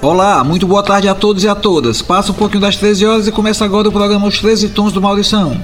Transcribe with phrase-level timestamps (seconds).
[0.00, 2.00] Olá, muito boa tarde a todos e a todas.
[2.00, 5.02] Passa um pouquinho das 13 horas e começa agora o programa Os 13 Tons do
[5.02, 5.60] Maurição,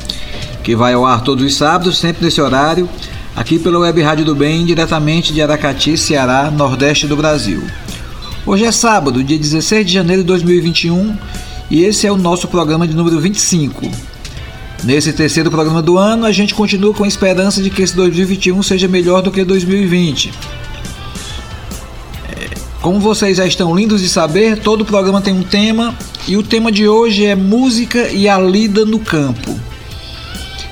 [0.65, 2.89] que vai ao ar todos os sábados, sempre nesse horário,
[3.37, 7.63] aqui pela Web Rádio do Bem, diretamente de Aracati, Ceará, Nordeste do Brasil.
[8.45, 11.17] Hoje é sábado, dia 16 de janeiro de 2021,
[11.71, 13.89] e esse é o nosso programa de número 25.
[14.83, 18.61] Nesse terceiro programa do ano, a gente continua com a esperança de que esse 2021
[18.65, 20.33] seja melhor do que 2020.
[22.81, 25.95] Como vocês já estão lindos de saber, todo programa tem um tema
[26.27, 29.57] e o tema de hoje é música e a lida no campo.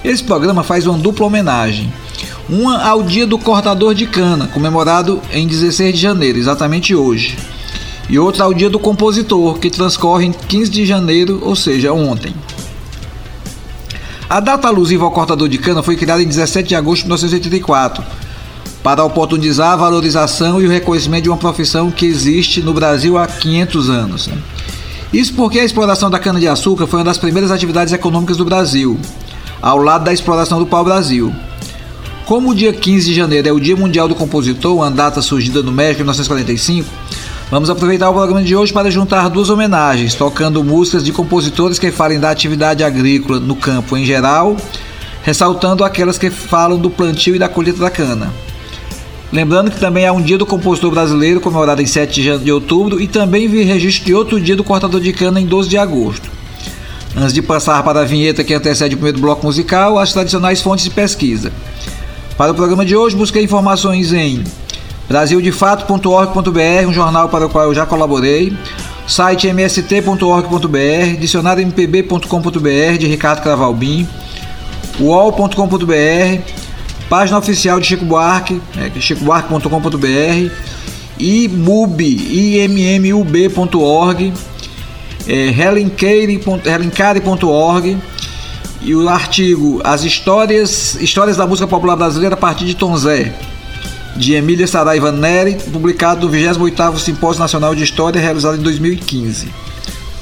[0.03, 1.93] Esse programa faz uma dupla homenagem.
[2.49, 7.39] Uma ao Dia do Cortador de Cana, comemorado em 16 de janeiro, exatamente hoje.
[8.11, 12.35] E outra ao Dia do Compositor, que transcorre em 15 de janeiro, ou seja, ontem.
[14.29, 18.03] A data alusiva ao cortador de cana foi criada em 17 de agosto de 1984
[18.83, 23.29] para oportunizar a valorização e o reconhecimento de uma profissão que existe no Brasil há
[23.29, 24.29] 500 anos.
[25.13, 28.99] Isso porque a exploração da cana-de-açúcar foi uma das primeiras atividades econômicas do Brasil,
[29.63, 31.33] ao lado da exploração do pau-brasil.
[32.27, 35.63] Como o dia 15 de janeiro é o Dia Mundial do Compositor, uma data surgida
[35.63, 36.89] no México em 1945,
[37.51, 41.91] vamos aproveitar o programa de hoje para juntar duas homenagens, tocando músicas de compositores que
[41.91, 44.57] falem da atividade agrícola no campo em geral,
[45.23, 48.33] ressaltando aquelas que falam do plantio e da colheita da cana.
[49.33, 53.07] Lembrando que também há um dia do compositor brasileiro, comemorado em 7 de outubro, e
[53.07, 56.31] também vi registro de outro dia do cortador de cana em 12 de agosto.
[57.17, 60.85] Antes de passar para a vinheta que antecede o primeiro bloco musical, as tradicionais fontes
[60.85, 61.53] de pesquisa.
[62.37, 64.45] Para o programa de hoje, busquei informações em
[65.11, 68.57] brasildefato.org.br, um jornal para o qual eu já colaborei,
[69.09, 74.07] site mst.org.br, dicionariompb.com.br de Ricardo Cravalbim,
[75.01, 76.43] uol.com.br,
[77.09, 80.53] página oficial de Chico Buarque, é, chicobuarque.com.br
[81.19, 82.01] e mub,
[82.71, 84.33] immub.org,
[85.27, 85.49] é,
[86.63, 87.99] helencare.org
[88.81, 93.35] e o artigo As Histórias, Histórias da Música Popular Brasileira a partir de Tom Zé,
[94.17, 99.49] de Emília Saraiva Neri, publicado no 28º Simpósio Nacional de História, realizado em 2015.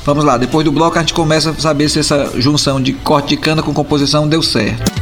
[0.04, 3.28] Vamos lá, depois do bloco a gente começa a saber se essa junção de corte
[3.28, 4.98] de cana com composição deu certo.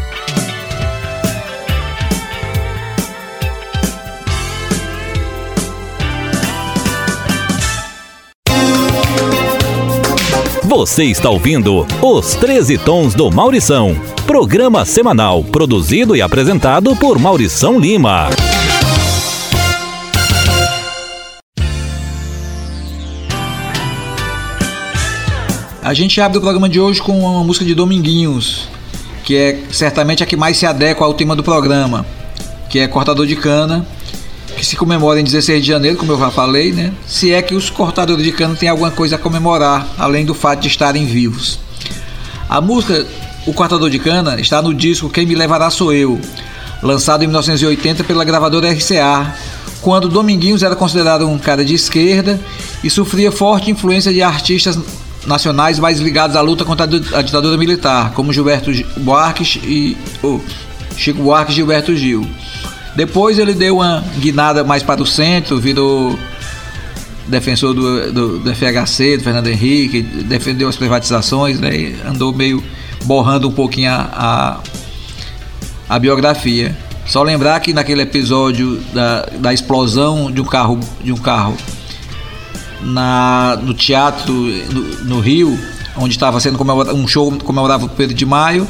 [10.76, 17.78] Você está ouvindo Os 13 Tons do Maurição, programa semanal produzido e apresentado por Maurição
[17.78, 18.28] Lima.
[25.86, 28.68] A gente abre o programa de hoje com uma música de Dominguinhos,
[29.22, 32.04] que é certamente a que mais se adequa ao tema do programa,
[32.68, 33.86] que é Cortador de Cana,
[34.56, 36.92] que se comemora em 16 de janeiro, como eu já falei, né?
[37.06, 40.62] Se é que os cortadores de cana têm alguma coisa a comemorar, além do fato
[40.62, 41.60] de estarem vivos.
[42.48, 43.06] A música
[43.46, 46.20] O Cortador de Cana está no disco Quem Me Levará Sou Eu,
[46.82, 49.36] lançado em 1980 pela gravadora RCA,
[49.80, 52.40] quando Dominguinhos era considerado um cara de esquerda
[52.82, 54.76] e sofria forte influência de artistas
[55.26, 60.40] nacionais mais ligados à luta contra a ditadura militar, como Gilberto Buarque e oh,
[60.96, 62.26] Chico Buarque e Gilberto Gil.
[62.94, 66.18] Depois ele deu uma guinada mais para o centro, virou
[67.28, 72.62] defensor do, do, do FHC, do Fernando Henrique, defendeu as privatizações, né, andou meio
[73.04, 74.60] borrando um pouquinho a,
[75.88, 76.76] a, a, biografia.
[77.04, 81.56] Só lembrar que naquele episódio da, da explosão de um carro, de um carro
[82.80, 85.58] na, no teatro no, no Rio,
[85.96, 86.62] onde estava sendo
[86.94, 88.66] um show comemorava o Pedro de Maio,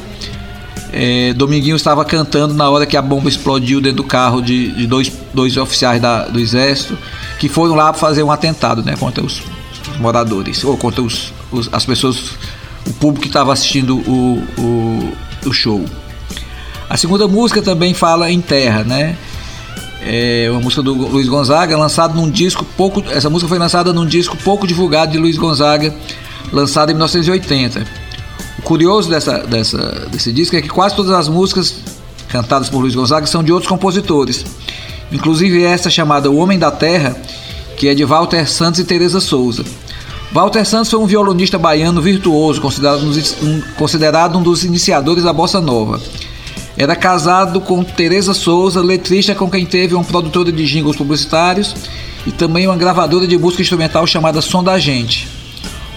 [0.92, 4.86] é, Dominguinho estava cantando na hora que a bomba explodiu dentro do carro de, de
[4.86, 6.96] dois, dois oficiais da, do exército
[7.38, 9.42] que foram lá fazer um atentado né, contra os,
[9.90, 12.34] os moradores ou contra os, os, as pessoas,
[12.86, 15.12] o público que estava assistindo o, o,
[15.48, 15.84] o show.
[16.88, 19.18] A segunda música também fala em terra, né?
[20.08, 23.02] É uma música do Luiz Gonzaga, lançada num disco pouco.
[23.10, 25.92] Essa música foi lançada num disco pouco divulgado de Luiz Gonzaga,
[26.52, 27.84] lançado em 1980.
[28.60, 31.80] O curioso dessa, dessa, desse disco é que quase todas as músicas
[32.28, 34.44] cantadas por Luiz Gonzaga são de outros compositores.
[35.10, 37.16] Inclusive essa chamada O Homem da Terra,
[37.76, 39.64] que é de Walter Santos e Teresa Souza.
[40.32, 45.60] Walter Santos foi um violonista baiano virtuoso, considerado um, considerado um dos iniciadores da bossa
[45.60, 46.00] nova.
[46.76, 51.74] Era casado com Teresa Souza, letrista com quem teve uma produtora de jingles publicitários
[52.26, 55.26] e também uma gravadora de música instrumental chamada Som da Gente.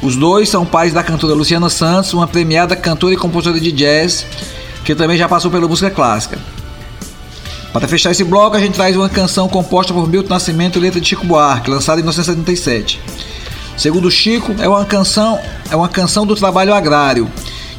[0.01, 4.25] Os dois são pais da cantora Luciana Santos, uma premiada cantora e compositora de jazz,
[4.85, 6.39] que também já passou pela música clássica.
[7.73, 11.07] Para fechar esse bloco, a gente traz uma canção composta por Milton Nascimento letra de
[11.07, 13.01] Chico Buarque, lançada em 1977.
[13.77, 15.39] Segundo Chico, é uma canção,
[15.69, 17.29] é uma canção do trabalho agrário,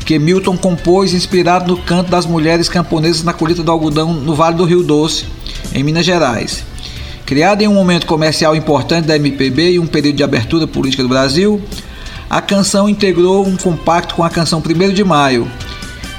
[0.05, 4.57] que Milton compôs inspirado no canto das mulheres camponesas na colheita do algodão no Vale
[4.57, 5.25] do Rio Doce,
[5.73, 6.65] em Minas Gerais.
[7.25, 11.09] Criada em um momento comercial importante da MPB e um período de abertura política do
[11.09, 11.63] Brasil,
[12.29, 15.51] a canção integrou um compacto com a canção 1 de Maio,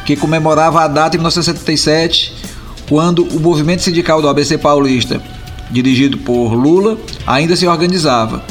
[0.05, 2.33] que comemorava a data em 1977,
[2.87, 5.21] quando o movimento sindical do ABC Paulista,
[5.69, 8.43] dirigido por Lula, ainda se organizava.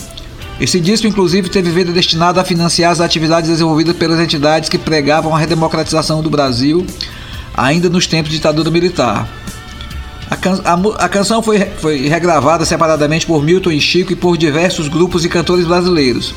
[0.60, 5.34] Esse disco, inclusive, teve vida destinada a financiar as atividades desenvolvidas pelas entidades que pregavam
[5.34, 6.86] a redemocratização do Brasil,
[7.54, 9.26] ainda nos tempos de ditadura militar.
[10.30, 14.36] A, can a, a canção foi, foi regravada separadamente por Milton e Chico e por
[14.36, 16.34] diversos grupos e cantores brasileiros,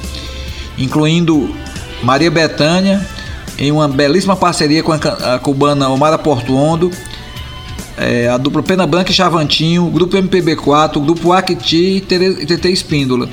[0.77, 1.53] incluindo
[2.01, 3.05] Maria Bethânia,
[3.59, 4.95] em uma belíssima parceria com a,
[5.35, 6.89] a cubana Omara Portuondo,
[7.97, 12.69] é, a dupla Pena Branca e Chavantinho, o grupo MPB4, o grupo Acti e TT
[12.69, 13.29] Espíndola.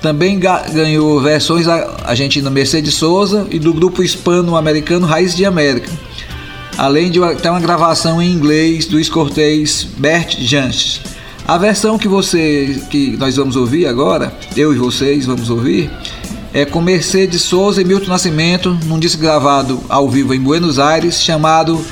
[0.00, 5.90] Também ganhou versões argentina Mercedes Souza e do grupo hispano-americano Raiz de América,
[6.76, 11.00] além de ter uma gravação em inglês do escortês Bert Jansch.
[11.46, 15.90] A versão que você que nós vamos ouvir agora, eu e vocês vamos ouvir,
[16.52, 21.22] é com Mercedes Souza e Milton Nascimento, num disco gravado ao vivo em Buenos Aires,
[21.22, 21.84] chamado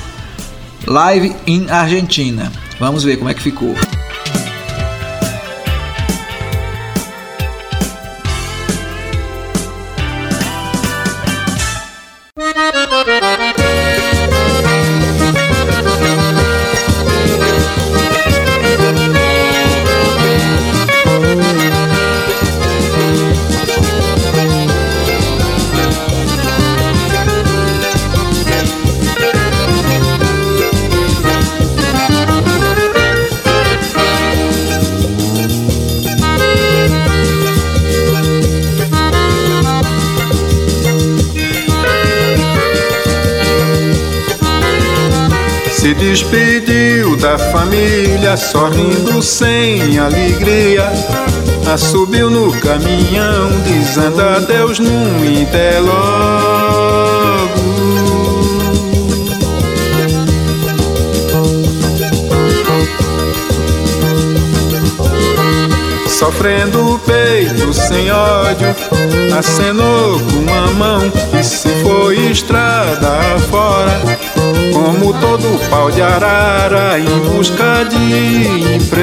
[0.85, 2.51] Live in Argentina.
[2.79, 3.75] Vamos ver como é que ficou.
[47.27, 50.89] Da família, sorrindo sem alegria.
[51.73, 55.81] Assubiu no caminhão, dizendo adeus num até
[66.17, 68.75] Sofrendo o peito sem ódio,
[69.37, 74.01] acenou com a mão e se foi estrada fora
[74.73, 78.97] como todo pau de arara em busca de emprego.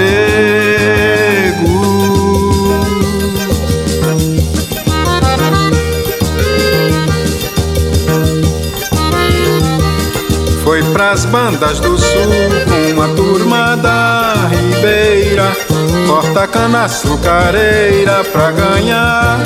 [10.65, 12.33] Foi pras bandas do sul
[12.97, 14.44] com a turma da
[14.85, 15.57] Ribeira,
[16.07, 19.39] corta cana açucareira pra ganhar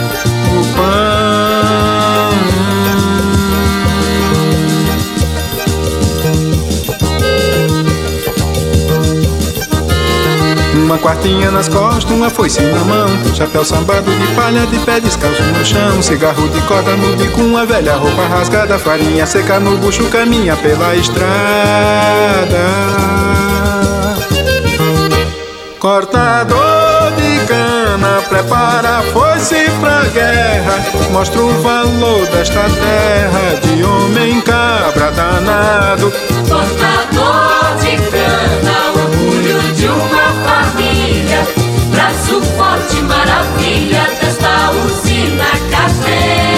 [0.50, 2.38] o pão.
[10.74, 15.42] Uma quartinha nas costas, uma foice na mão Chapéu sambado de palha, de pé descalço
[15.42, 20.04] no chão Cigarro de corda no bico, uma velha roupa rasgada Farinha seca no bucho,
[20.08, 21.98] caminha pela estrada
[25.88, 30.84] Cortador de cana, prepara a foice pra guerra.
[31.10, 36.12] Mostra o valor desta terra, de homem cabra danado
[36.46, 41.46] Cortador de cana, orgulho de uma família,
[41.90, 46.57] braço forte, maravilha desta usina café.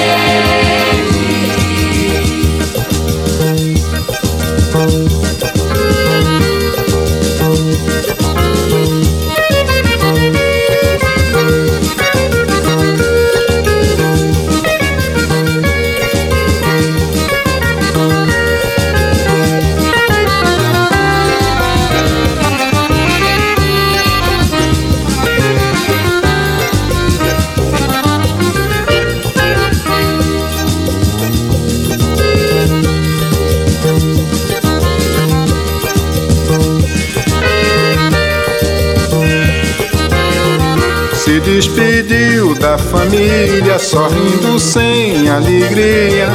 [42.71, 46.29] Da família, sorrindo sem alegria.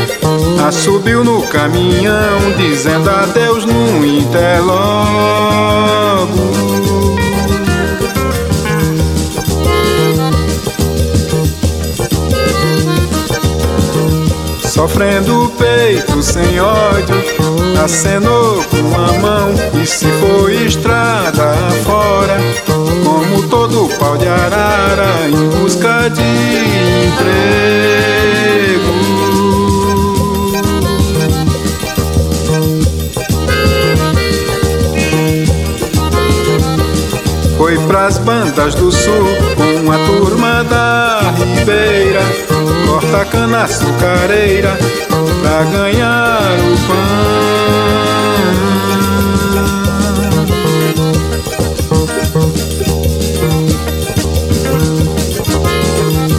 [0.68, 5.06] Assubiu no caminhão, dizendo adeus no interlogo.
[14.62, 17.16] Sofrendo o peito sem ódio,
[17.82, 21.54] acenou com a mão e se foi estrada
[21.86, 22.38] fora,
[23.04, 26.22] como todo pau de arara em busca de
[27.08, 27.36] emprego.
[37.58, 39.26] Foi pras bandas do sul
[39.56, 42.22] com a turma da Ribeira
[42.96, 44.78] corta cana açucareira
[45.42, 48.05] pra ganhar o pão.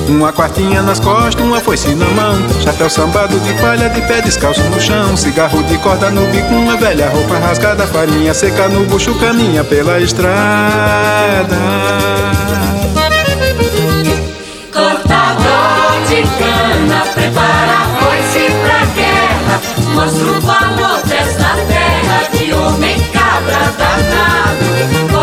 [0.08, 4.62] Uma quartinha nas costas, uma foice na mão Chapéu sambado de palha, de pé descalço
[4.64, 9.14] no chão Cigarro de corda no bico, uma velha roupa rasgada Farinha seca no bucho,
[9.18, 11.56] caminha pela estrada
[16.38, 19.60] cana, prepara a foice pra guerra.
[19.94, 25.15] Mostra o valor desta terra de homem cabra danado.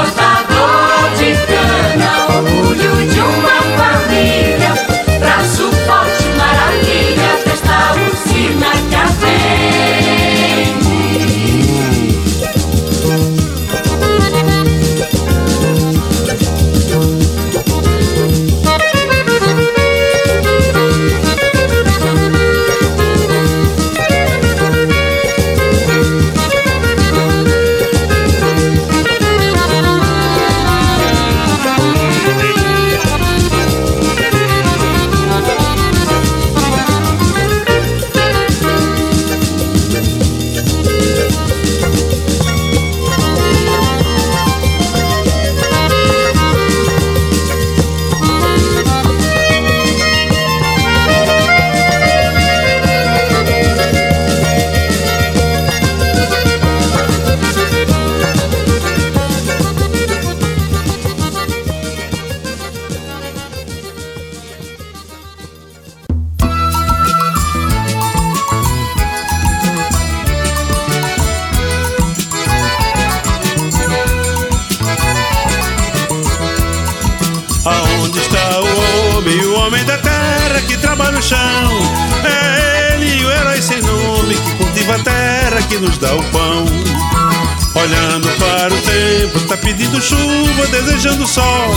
[90.68, 91.70] Desejando sol,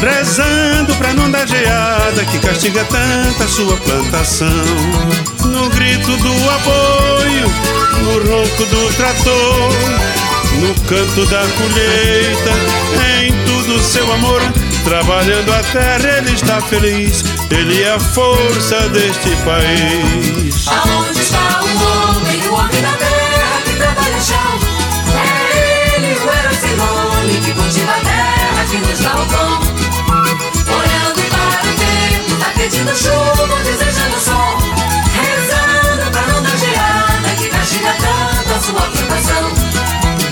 [0.00, 4.48] rezando pra não dar geada que castiga tanta sua plantação.
[5.44, 7.48] No grito do apoio,
[8.02, 9.72] no ronco do trator,
[10.60, 12.52] no canto da colheita,
[13.20, 14.40] em tudo seu amor,
[14.84, 20.66] trabalhando a terra ele está feliz, ele é a força deste país.
[20.68, 24.58] Aonde está o homem, o homem da terra que trabalha o chão?
[25.14, 27.97] É ele, o herói sem nome, que cultiva
[29.00, 29.30] Olhando
[31.30, 34.58] para o tempo, tá pedindo chuva, desejando sol.
[35.14, 39.52] Rezando pra não dar geada, que castiga tanto a sua plantação.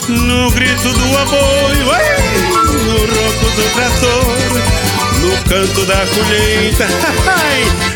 [0.08, 2.42] No grito do apoio, ei,
[2.82, 4.50] no ronco do trator,
[5.20, 6.88] no canto da colheita,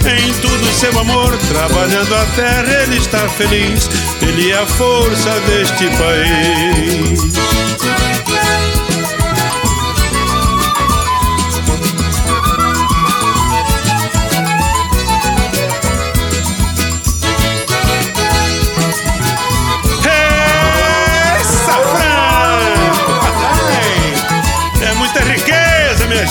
[0.09, 3.91] em tudo seu amor, trabalhando a terra, ele está feliz,
[4.23, 7.19] ele é a força deste país.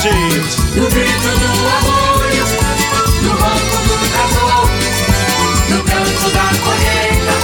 [0.00, 0.60] Gente.
[0.76, 2.44] No grito do apoio,
[3.22, 4.68] no ronco do trator,
[5.68, 7.34] no canto da colheita,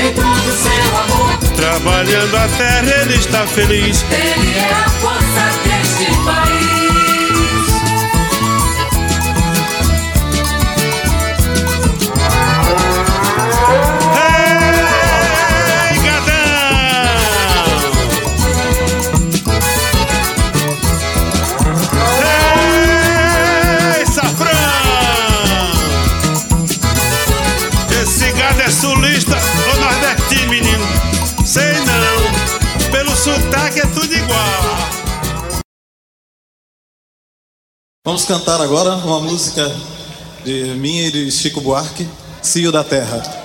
[0.00, 1.38] em todo seu amor.
[1.56, 4.04] Trabalhando a terra, ele está feliz.
[4.10, 6.81] Ele é a força deste país.
[38.12, 39.74] Vamos cantar agora uma música
[40.44, 42.06] de minha e de Chico Buarque,
[42.42, 43.41] Cio da Terra.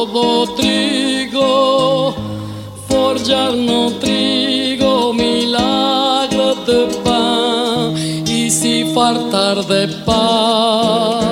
[0.05, 2.13] do trigo,
[2.89, 7.95] forjar no trigo, milagro de pan,
[8.27, 11.29] y si faltar de pan.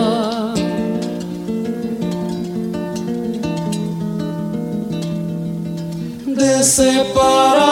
[6.63, 7.66] Separar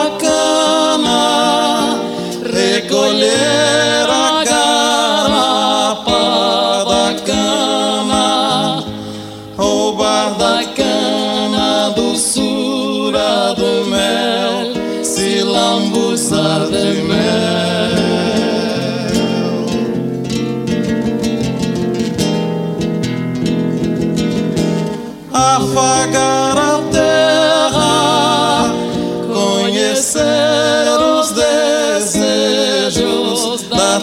[3.35, 4.04] yeah.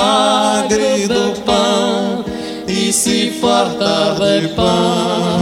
[0.00, 2.24] milagre do pão
[2.66, 5.40] e se fartar de pão.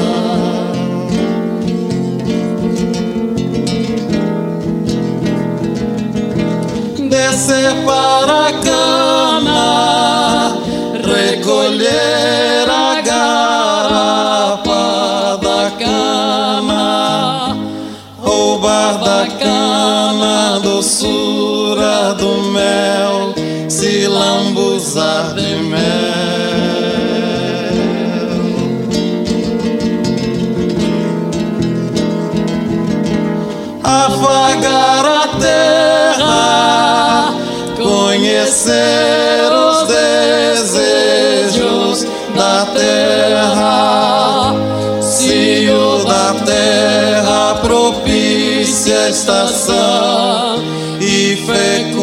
[7.08, 8.60] Descer para a
[38.48, 39.86] conhecer os
[40.62, 44.54] desejos da terra,
[45.02, 50.62] se o da terra propícia a estação
[50.98, 51.97] e fecundar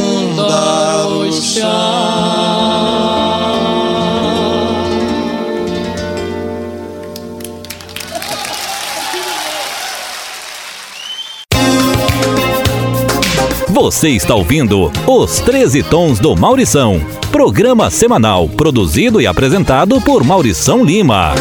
[13.86, 17.00] Você está ouvindo Os 13 Tons do Maurição,
[17.32, 21.36] programa semanal produzido e apresentado por Maurição Lima.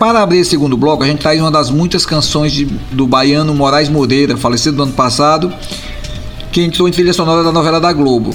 [0.00, 3.54] Para abrir esse segundo bloco, a gente traz uma das muitas canções de, do baiano
[3.54, 5.54] Moraes Moreira, falecido no ano passado,
[6.50, 8.34] que entrou em trilha sonora da novela da Globo.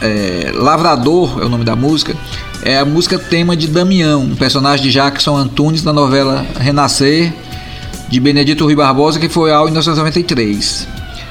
[0.00, 2.16] É, Lavrador é o nome da música,
[2.62, 7.32] é a música tema de Damião, um personagem de Jackson Antunes na novela Renascer,
[8.08, 10.88] de Benedito Rui Barbosa, que foi ao em 1993.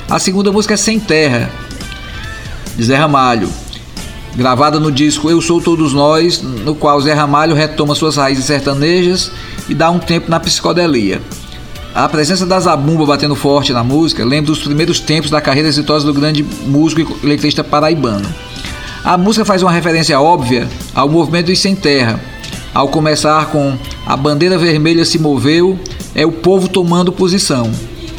[0.08, 1.49] A segunda música é Sem Terra,
[2.75, 3.49] de Zé Ramalho,
[4.36, 9.32] gravada no disco Eu Sou Todos Nós, no qual Zé Ramalho retoma suas raízes sertanejas
[9.67, 11.19] e dá um tempo na psicodelia.
[11.93, 16.05] A presença da zabumba batendo forte na música lembra dos primeiros tempos da carreira exitosa
[16.05, 18.29] do grande músico e letrista paraibano.
[19.04, 22.20] A música faz uma referência óbvia ao movimento dos Sem Terra,
[22.74, 25.80] ao começar com A bandeira vermelha se moveu,
[26.14, 27.72] é o povo tomando posição.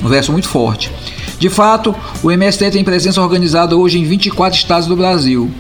[0.03, 0.91] Um verso muito forte.
[1.39, 5.51] De fato, o MST tem presença organizada hoje em 24 estados do Brasil.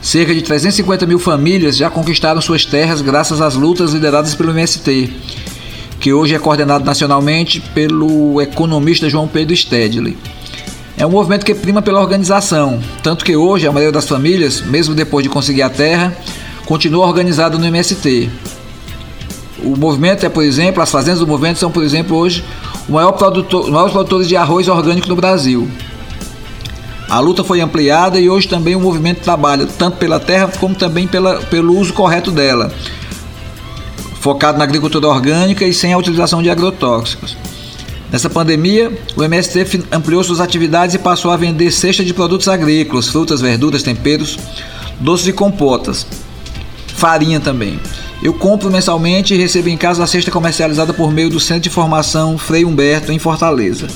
[0.00, 5.12] Cerca de 350 mil famílias já conquistaram suas terras graças às lutas lideradas pelo MST,
[5.98, 10.16] que hoje é coordenado nacionalmente pelo economista João Pedro Stedley.
[11.02, 14.94] É um movimento que prima pela organização, tanto que hoje a maioria das famílias, mesmo
[14.94, 16.16] depois de conseguir a terra,
[16.64, 18.30] continua organizada no MST.
[19.64, 22.44] O movimento é, por exemplo, as fazendas do movimento são, por exemplo, hoje
[22.88, 25.68] o maior produtor, os maiores produtores de arroz orgânico no Brasil.
[27.10, 31.08] A luta foi ampliada e hoje também o movimento trabalha tanto pela terra como também
[31.08, 32.72] pela, pelo uso correto dela,
[34.20, 37.36] focado na agricultura orgânica e sem a utilização de agrotóxicos.
[38.12, 43.08] Nessa pandemia, o MST ampliou suas atividades e passou a vender cesta de produtos agrícolas,
[43.08, 44.38] frutas, verduras, temperos,
[45.00, 46.06] doces e compotas,
[46.94, 47.80] farinha também.
[48.22, 51.70] Eu compro mensalmente e recebo em casa a cesta comercializada por meio do Centro de
[51.70, 53.88] Formação Frei Humberto, em Fortaleza.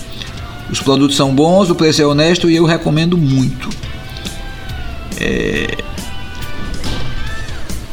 [0.71, 3.69] Os produtos são bons, o preço é honesto e eu recomendo muito.
[5.21, 5.77] É...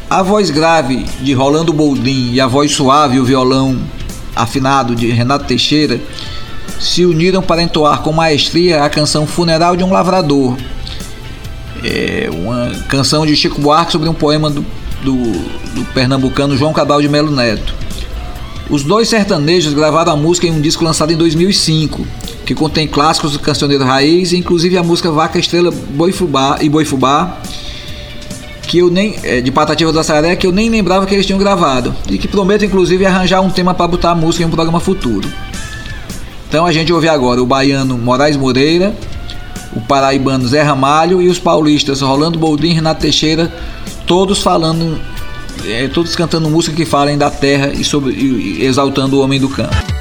[0.09, 3.77] A voz grave de Rolando Boldrin e a voz suave, o violão
[4.35, 5.99] afinado de Renato Teixeira,
[6.79, 10.57] se uniram para entoar com maestria a canção Funeral de um Lavrador,
[11.83, 14.65] é uma canção de Chico Buarque sobre um poema do,
[15.03, 17.75] do, do pernambucano João Cabral de Melo Neto.
[18.69, 22.05] Os dois sertanejos gravaram a música em um disco lançado em 2005,
[22.45, 26.85] que contém clássicos do cancioneiro raiz, inclusive a música Vaca Estrela Boi Fubá e Boi
[26.85, 27.37] Fubá,
[28.73, 31.37] que eu nem é, de Patativa do Açaré, que eu nem lembrava que eles tinham
[31.37, 34.79] gravado e que prometo inclusive arranjar um tema para botar a música em um programa
[34.79, 35.29] futuro.
[36.49, 38.91] Então a gente ouve agora o baiano Moraes Moreira,
[39.75, 43.53] o paraibano Zé Ramalho e os paulistas Rolando Boldrin e Renato Teixeira,
[44.07, 44.99] todos falando,
[45.67, 49.49] é, todos cantando música que falem da terra e, sobre, e exaltando o homem do
[49.49, 49.92] campo.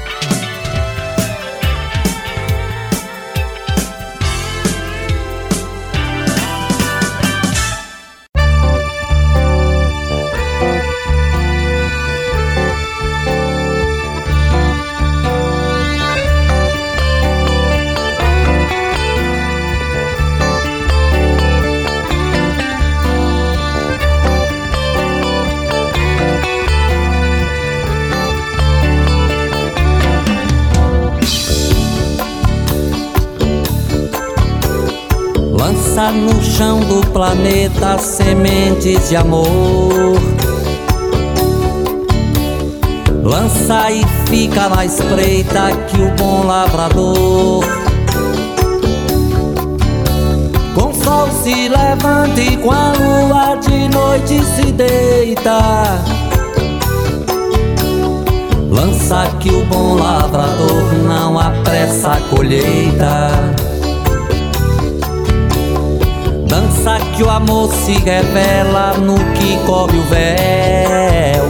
[37.13, 40.17] Planeta sementes de amor.
[43.23, 47.63] Lança e fica na espreita que o bom lavrador.
[50.73, 55.59] Com sol se levanta e com a lua de noite se deita.
[58.71, 63.62] Lança que o bom lavrador não apressa a colheita.
[66.53, 71.45] Dança que o amor se revela no que cobre o véu.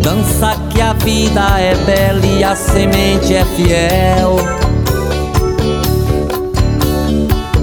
[0.00, 4.36] Dança que a vida é bela e a semente é fiel.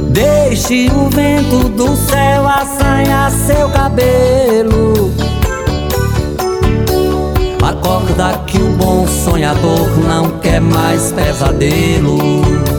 [0.09, 5.11] Deixe o vento do céu assanhar seu cabelo.
[7.59, 12.78] Acorda que o bom sonhador não quer mais pesadelo.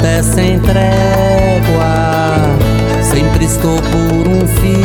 [0.00, 1.92] Minha luta é sem trégua,
[3.02, 4.80] sempre estou por um fio.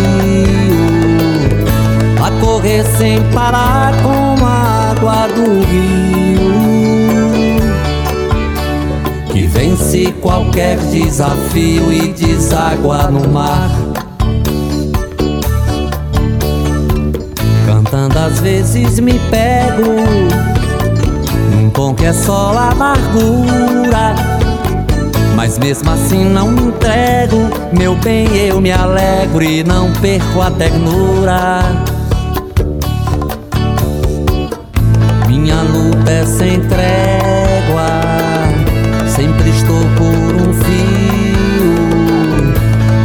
[2.24, 6.56] A correr sem parar com a água do rio.
[9.32, 13.72] Que vence qualquer desafio e deságua no mar.
[17.66, 19.96] Cantando às vezes me pego
[21.52, 24.35] num tom que é só amargura.
[25.46, 27.38] Mas mesmo assim não me entrego,
[27.72, 31.60] meu bem, eu me alegro e não perco a ternura.
[35.28, 37.86] Minha luta é sem trégua,
[39.08, 41.76] sempre estou por um fio,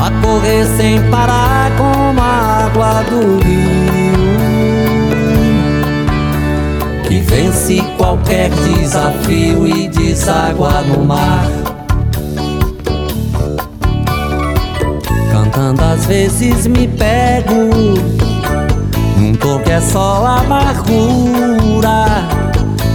[0.03, 3.71] a correr sem parar como a água do rio
[7.07, 11.60] que vence qualquer desafio e deságua no mar.
[15.79, 17.55] Às vezes me pego
[19.17, 22.07] num tom que é só amargura.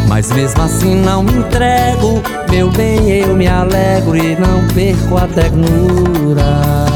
[0.08, 5.28] Mas mesmo assim não me entrego, meu bem, eu me alegro e não perco a
[5.28, 6.95] ternura.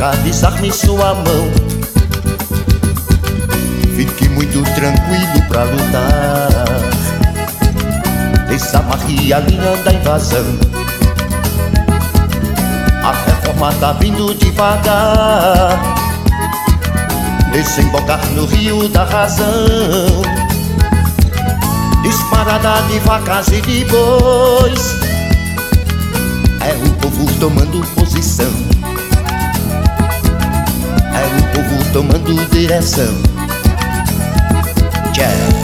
[0.00, 1.50] Puxa a faca, desarme sua mão.
[3.94, 6.64] Fique muito tranquilo pra lutar.
[8.48, 10.44] Desamarre a linha da invasão.
[13.04, 15.78] A reforma tá vindo devagar.
[17.52, 19.46] Desembocar no rio da razão.
[22.02, 24.94] Disparada de vacas e de bois.
[26.62, 28.79] É o povo tomando posição.
[31.38, 33.14] O povo tomando direção.
[35.12, 35.60] Tchau.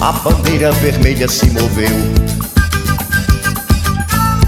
[0.00, 1.88] A bandeira vermelha se moveu.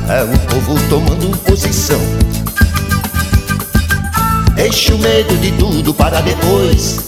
[0.09, 2.01] É o povo tomando posição.
[4.55, 6.99] Deixe o medo de tudo para depois.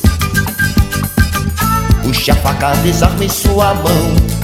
[2.03, 4.38] Puxe a faca, desarme sua mão.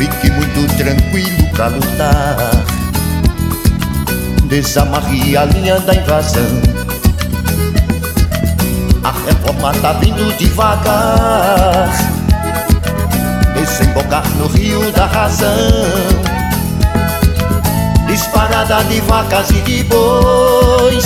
[0.00, 2.36] Fique muito tranquilo pra lutar.
[4.46, 6.42] Desamarre a linha da invasão.
[9.04, 11.90] A reforma tá vindo devagar.
[13.52, 15.68] Desembocar no rio da razão.
[18.06, 21.04] Disparada de vacas e de bois.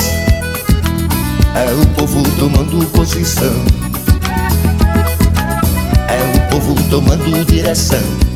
[1.57, 3.65] É o povo tomando posição.
[6.07, 8.34] É o povo tomando direção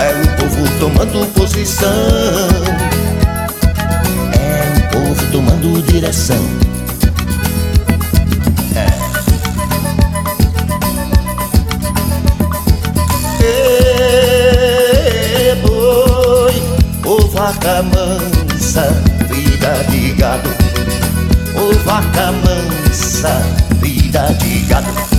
[0.00, 1.90] É o povo tomando posição
[4.32, 6.42] É o povo tomando direção
[13.42, 16.62] Ê, boi,
[17.04, 18.88] ô vaca mansa,
[19.28, 20.48] vida de gado.
[21.54, 23.42] Ô vaca mansa,
[23.80, 25.09] vida de gado.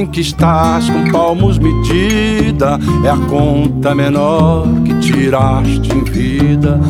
[0.00, 6.80] Em que estás com palmos medida é a conta menor que tiraste em vida.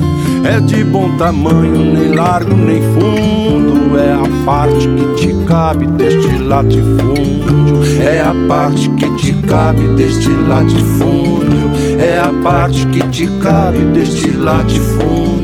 [0.44, 3.98] É de bom tamanho, nem largo nem fundo.
[3.98, 7.80] É a parte que te cabe deste latifúndio.
[8.00, 11.70] É a parte que te cabe deste latifúndio.
[11.98, 15.39] É a parte que te cabe deste latifúndio.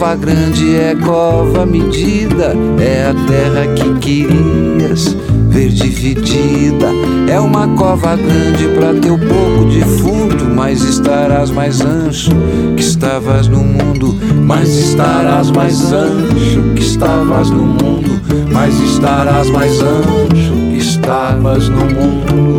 [0.00, 2.56] Cova grande, é cova medida.
[2.80, 5.14] É a terra que querias
[5.50, 6.86] ver dividida.
[7.28, 12.30] É uma cova grande pra teu pouco defunto, mas estarás mais ancho
[12.76, 14.18] que estavas no mundo.
[14.46, 18.18] Mas estarás mais ancho que estavas no mundo.
[18.50, 22.49] Mas estarás mais ancho que estavas no mundo.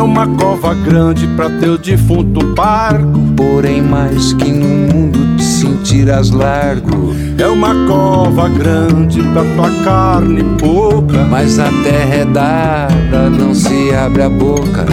[0.00, 3.20] É uma cova grande pra teu defunto parco.
[3.36, 7.14] Porém, mais que no mundo te sentirás largo.
[7.36, 11.24] É uma cova grande pra tua carne pouca.
[11.24, 14.86] Mas a terra é dada, não se abre a boca.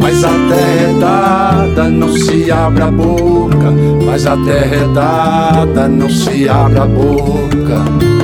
[0.00, 3.72] Mas a terra é dada, não se abre a boca.
[4.06, 8.21] Mas a terra é dada, não se abre a boca.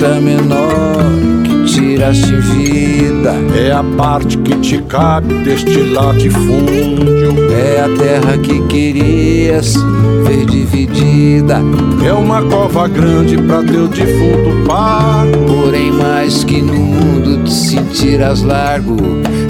[0.00, 1.04] A conta menor
[1.44, 3.34] que tiraste vida.
[3.54, 7.34] É a parte que te cabe deste latifúndio.
[7.52, 9.74] É a terra que querias
[10.24, 11.60] ver dividida.
[12.02, 15.38] É uma cova grande pra teu defunto parco.
[15.46, 18.96] Porém, mais que no mundo te sentirás largo.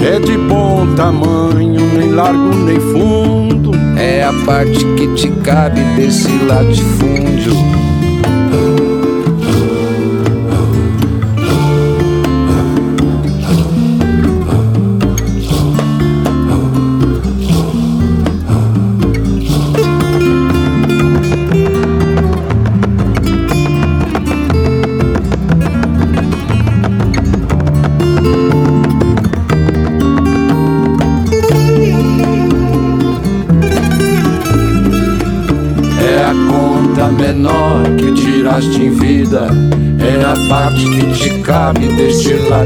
[0.05, 3.71] É de bom tamanho, nem largo nem fundo.
[3.97, 7.53] É a parte que te cabe desse latifúndio.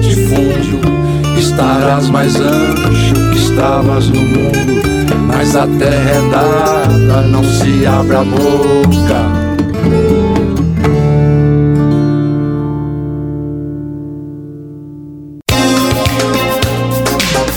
[0.05, 0.79] Latifúndio.
[1.37, 4.81] Estarás mais ancho que estavas no mundo.
[5.27, 9.45] Mas a terra é dada, não se abre a boca.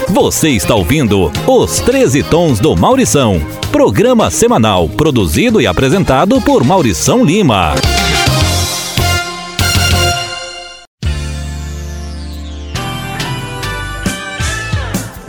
[0.09, 7.25] Você está ouvindo Os 13 Tons do Maurição, programa semanal produzido e apresentado por Maurição
[7.25, 7.75] Lima.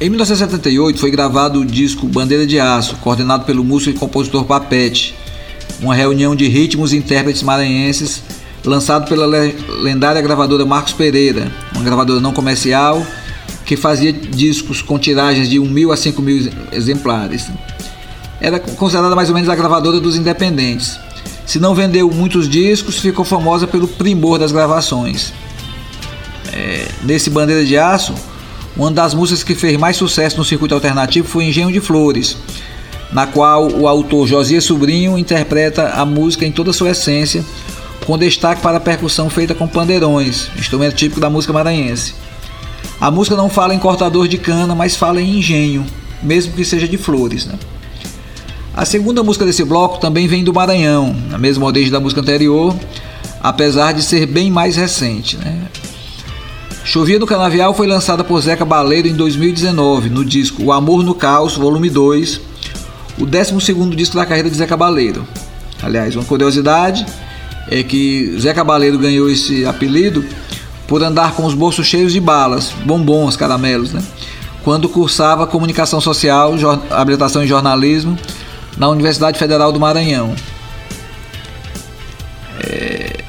[0.01, 5.13] Em 1978 foi gravado o disco Bandeira de Aço, coordenado pelo músico e compositor Papete,
[5.81, 8.23] uma reunião de ritmos e intérpretes maranhenses,
[8.63, 9.25] lançado pela
[9.81, 13.05] lendária gravadora Marcos Pereira, uma gravadora não comercial
[13.65, 17.49] que fazia discos com tiragens de 1 mil a 5 mil exemplares.
[18.39, 20.97] Era considerada mais ou menos a gravadora dos independentes.
[21.45, 25.33] Se não vendeu muitos discos, ficou famosa pelo primor das gravações.
[26.53, 28.15] É, nesse Bandeira de Aço,
[28.75, 32.37] uma das músicas que fez mais sucesso no circuito alternativo foi Engenho de Flores,
[33.11, 37.43] na qual o autor Josias Sobrinho interpreta a música em toda a sua essência,
[38.05, 42.13] com destaque para a percussão feita com pandeirões, instrumento típico da música maranhense.
[42.99, 45.85] A música não fala em cortador de cana, mas fala em engenho,
[46.21, 47.45] mesmo que seja de flores.
[47.45, 47.55] Né?
[48.75, 52.75] A segunda música desse bloco também vem do Maranhão, na mesma origem da música anterior,
[53.41, 55.37] apesar de ser bem mais recente.
[55.37, 55.61] Né?
[56.83, 61.13] Chovia no Canavial foi lançada por Zeca Baleiro em 2019, no disco O Amor no
[61.13, 62.41] Caos, volume 2,
[63.19, 65.27] o 12 disco da carreira de Zeca Baleiro.
[65.83, 67.05] Aliás, uma curiosidade
[67.69, 70.25] é que Zeca Baleiro ganhou esse apelido
[70.87, 74.01] por andar com os bolsos cheios de balas, bombons, caramelos, né?
[74.63, 76.53] quando cursava comunicação social,
[76.89, 78.17] habilitação em jornalismo
[78.77, 80.35] na Universidade Federal do Maranhão.
[82.63, 83.23] É...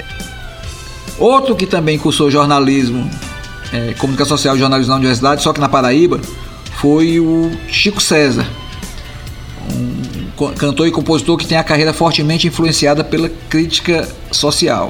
[1.18, 3.08] Outro que também cursou jornalismo,
[3.72, 6.20] é, comunicação social e jornalismo na universidade, só que na Paraíba,
[6.80, 8.46] foi o Chico César,
[9.70, 14.88] um cantor e compositor que tem a carreira fortemente influenciada pela crítica social.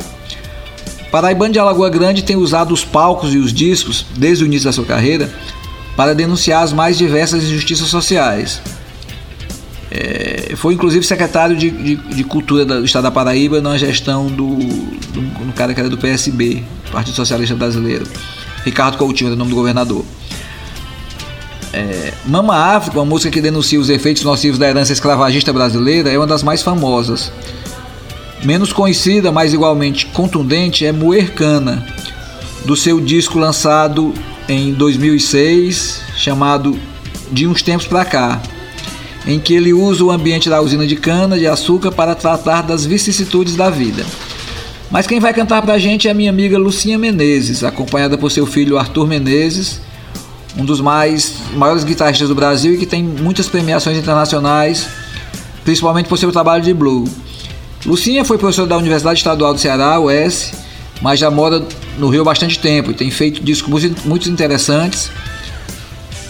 [1.10, 4.72] Paraibano de Alagoa Grande tem usado os palcos e os discos, desde o início da
[4.72, 5.32] sua carreira,
[5.96, 8.62] para denunciar as mais diversas injustiças sociais.
[9.90, 14.54] É, foi inclusive secretário de, de, de, Cultura do Estado da Paraíba na gestão do,
[14.54, 16.62] do, do cara que era do PSB,
[16.92, 18.06] Partido Socialista Brasileiro.
[18.64, 20.04] Ricardo Coutinho era o nome do governador.
[21.72, 26.18] É, Mama África, uma música que denuncia os efeitos nocivos da herança escravagista brasileira, é
[26.18, 27.32] uma das mais famosas.
[28.44, 31.86] Menos conhecida, mas igualmente contundente, é Muercana,
[32.64, 34.12] do seu disco lançado
[34.48, 36.78] em 2006, chamado
[37.30, 38.42] De uns tempos para cá,
[39.26, 42.84] em que ele usa o ambiente da usina de cana de açúcar para tratar das
[42.84, 44.04] vicissitudes da vida.
[44.90, 48.28] Mas quem vai cantar para a gente é a minha amiga Lucinha Menezes, acompanhada por
[48.30, 49.80] seu filho Arthur Menezes,
[50.56, 54.88] um dos mais maiores guitarristas do Brasil e que tem muitas premiações internacionais,
[55.62, 57.08] principalmente por seu trabalho de blues.
[57.86, 60.52] Lucinha foi professora da Universidade Estadual do Ceará, UES,
[61.00, 61.64] mas já mora
[61.96, 65.08] no Rio há bastante tempo e tem feito discos muito interessantes.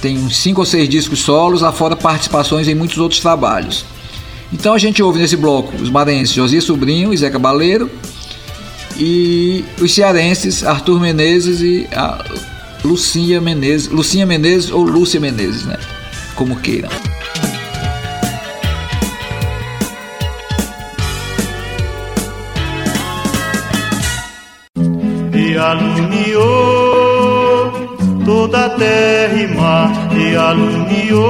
[0.02, 3.86] Tem 5 ou 6 discos solos, afora participações em muitos outros trabalhos.
[4.52, 7.90] Então a gente ouve nesse bloco os maranhenses Josias Sobrinho e Zeca Baleiro
[8.97, 12.24] e os cearenses Arthur Menezes e a
[12.84, 15.78] Lucinha Menezes, Lucinha Menezes ou Lúcia Menezes, né?
[16.34, 16.91] Como queiram.
[25.61, 26.41] alumiou
[28.24, 31.20] toda a terra e mar, e alumiou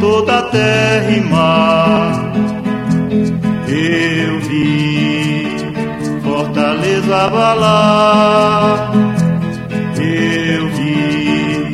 [0.00, 2.32] toda a terra e mar.
[3.68, 4.85] Eu vi
[7.06, 8.90] Fortaleza abalar,
[9.96, 11.70] eu vi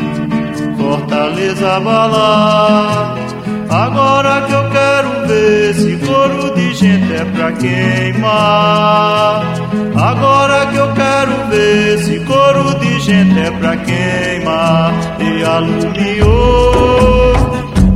[0.77, 3.17] Fortaleza abalar.
[3.71, 9.43] Agora que eu quero ver esse couro de gente é pra queimar.
[9.97, 14.93] Agora que eu quero ver esse couro de gente é pra queimar.
[15.19, 17.33] E alumiou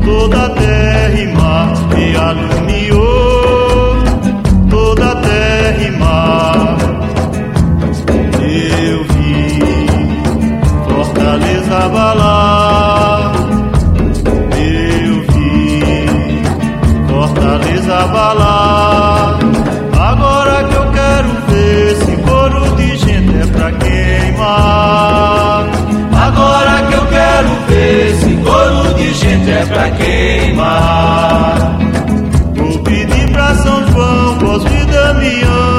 [0.03, 1.75] toda a terra e mar.
[1.99, 3.97] E alumiou
[4.71, 6.96] toda a terra e mar.
[8.67, 9.59] Eu vi
[10.89, 12.97] Fortaleza balar.
[17.97, 19.39] abalar.
[19.99, 25.67] Agora que eu quero ver esse coro de gente é pra queimar.
[26.13, 31.79] Agora que eu quero ver esse coro de gente é pra queimar.
[32.55, 35.76] Vou pedir pra São João, Cosme e Damião.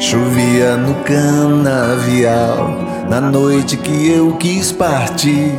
[0.00, 5.52] Chovia no canavial na noite que eu quis partir.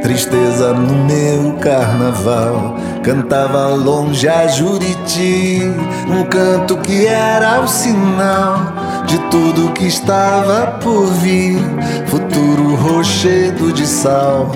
[0.00, 5.60] Tristeza no meu carnaval, cantava longe a Juriti,
[6.08, 8.77] um canto que era o sinal
[9.08, 11.58] de tudo que estava por vir.
[12.06, 14.52] Futuro rochedo de sal,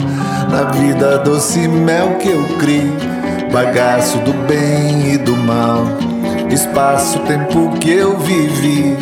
[0.50, 2.92] na vida doce mel que eu crio,
[3.50, 5.84] bagaço do bem e do mal.
[6.50, 8.96] Espaço, tempo que eu vivi,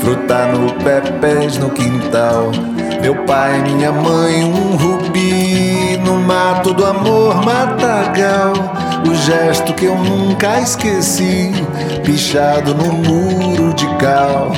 [0.00, 2.50] fruta no pé, pés no quintal.
[3.00, 8.52] Meu pai, minha mãe, um rubi no mato do amor matagal.
[9.08, 11.52] O gesto que eu nunca esqueci,
[12.04, 14.50] pichado no muro de cal.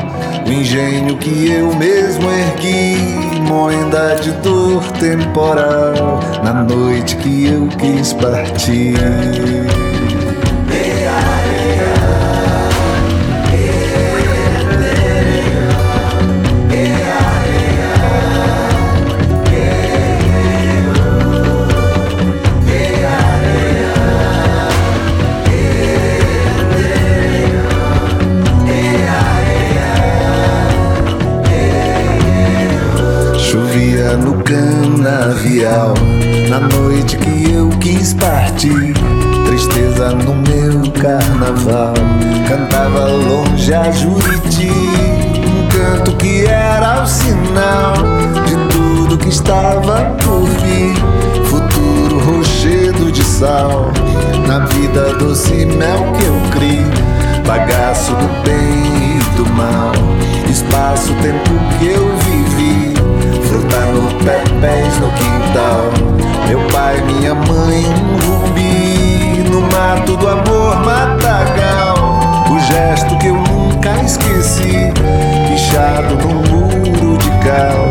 [0.49, 2.97] O engenho que eu mesmo ergui,
[3.47, 6.21] moenda de dor temporal.
[6.43, 8.95] Na noite que eu quis partir.
[35.39, 35.95] Canavial
[36.51, 38.95] Na noite que eu quis partir
[39.47, 41.95] Tristeza no meu carnaval.
[42.47, 47.95] Cantava longe a Juriti Um canto que era o sinal
[48.45, 50.95] De tudo que estava por vir.
[51.45, 53.93] Futuro rochedo de sal
[54.47, 59.93] Na vida doce mel que eu crio Bagaço do bem e do mal
[60.51, 62.48] Espaço, tempo que eu vivi
[63.69, 66.09] No pé, pés no quintal.
[66.47, 72.47] Meu pai, minha mãe, um rubi No mato do amor, matagal.
[72.51, 74.93] O gesto que eu nunca esqueci
[75.47, 77.91] Pichado no muro de cal.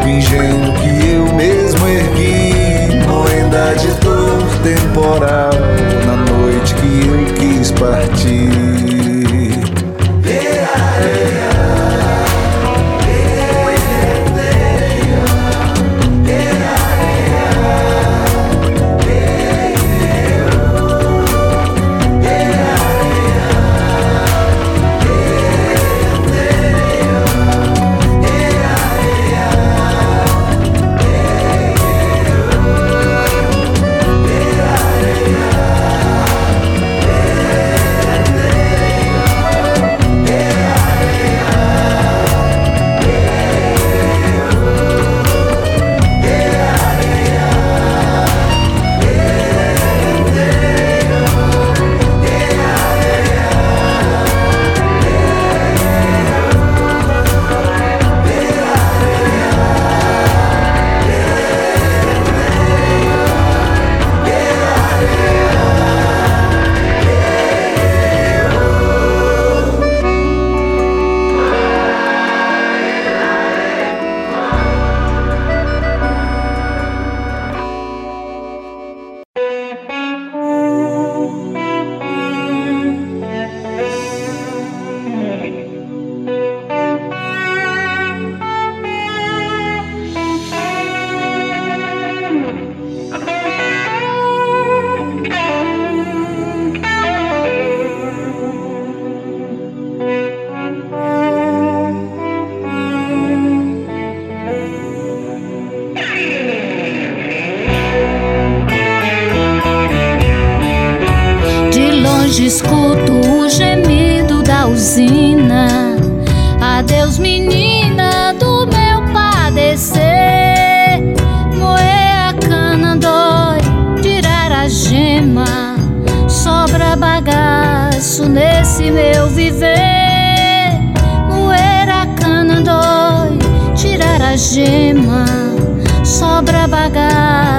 [0.00, 5.50] O que eu mesmo ergui Moenda de dor temporal.
[6.06, 8.63] Na noite que eu quis partir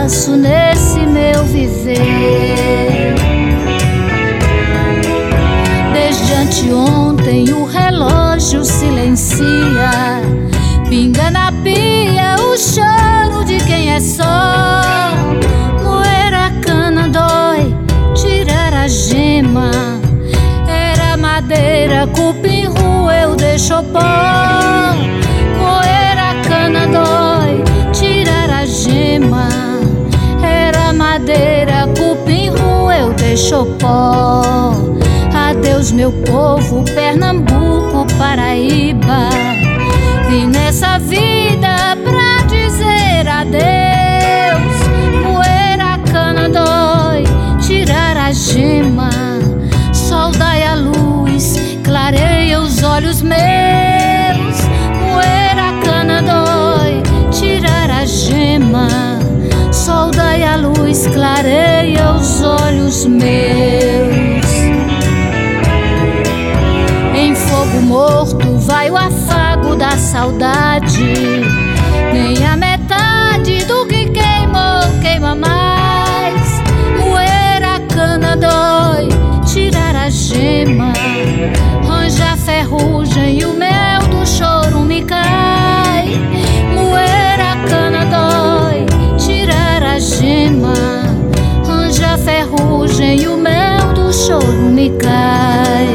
[0.06, 3.16] bagaço nesse meu viver.
[5.94, 10.22] Desde anteontem o relógio silencia,
[10.90, 14.84] pinga na pia o choro de quem é só.
[15.84, 17.76] Moer a cana dói,
[18.14, 19.72] tirar a gema.
[20.68, 24.00] Era madeira, cupim roeu, deixou pó.
[33.36, 34.72] Deixou pó.
[35.34, 39.30] Adeus, meu povo, Pernambuco, Paraíba.
[40.30, 44.78] Vim nessa vida pra dizer adeus.
[45.22, 45.80] Moer
[46.10, 47.26] cana dói,
[47.60, 49.10] tirar a gema.
[49.92, 54.62] Sol dai a luz, clareia os olhos meus.
[55.02, 59.25] Moer cana dói, tirar a gema.
[59.86, 64.52] Sol dai a luz, clareia os olhos meus.
[67.16, 71.14] Em fogo morto vai o afago da saudade.
[72.12, 72.58] Nem a
[93.04, 95.88] e o mel do choro me cai.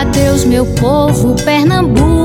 [0.00, 2.17] Adeus, meu povo, Pernambuco,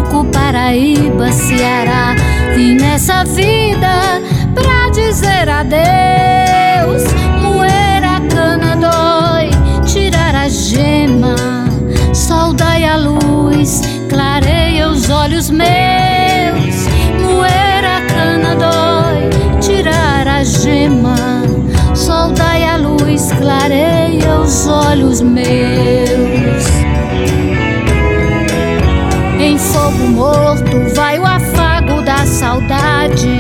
[0.64, 2.16] Paraíba, Ceará.
[2.56, 4.22] Vim nessa vida
[4.56, 7.04] pra dizer adeus.
[7.42, 9.50] Moer a cana dói,
[9.86, 11.36] tirar a gema.
[12.14, 16.88] Sol dai a luz, clareia os olhos meus.
[17.22, 21.44] Moer a cana dói, tirar a gema.
[21.94, 26.93] Sol dai a luz, clareia os olhos meus.
[29.74, 33.40] Fogo morto vai o afago da saudade.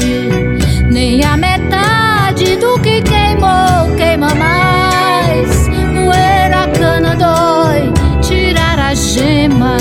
[0.91, 5.67] Nem a metade do que queimou queima mais.
[5.93, 9.77] Moer a cana dói, tirar a gema.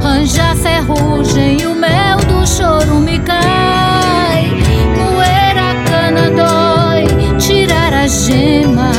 [0.00, 4.48] Anja a ferrugem e o mel do choro me cai.
[4.96, 8.92] Moer a cana dói, tirar a gema.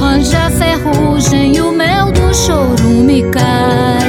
[0.00, 4.03] Anja a ferrugem e o mel do choro me cai.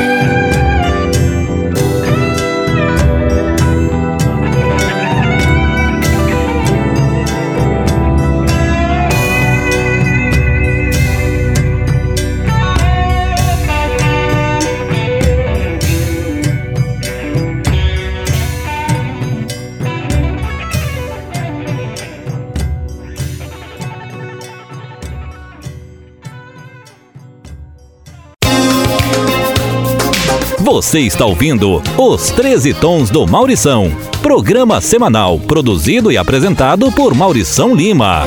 [30.95, 33.91] Você está ouvindo Os 13 Tons do Maurição,
[34.21, 38.23] programa semanal produzido e apresentado por Maurição Lima.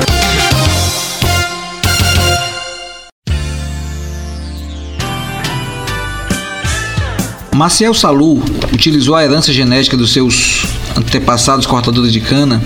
[7.51, 8.39] Maciel Salu
[8.71, 10.63] utilizou a herança genética dos seus
[10.95, 12.63] antepassados cortadores de cana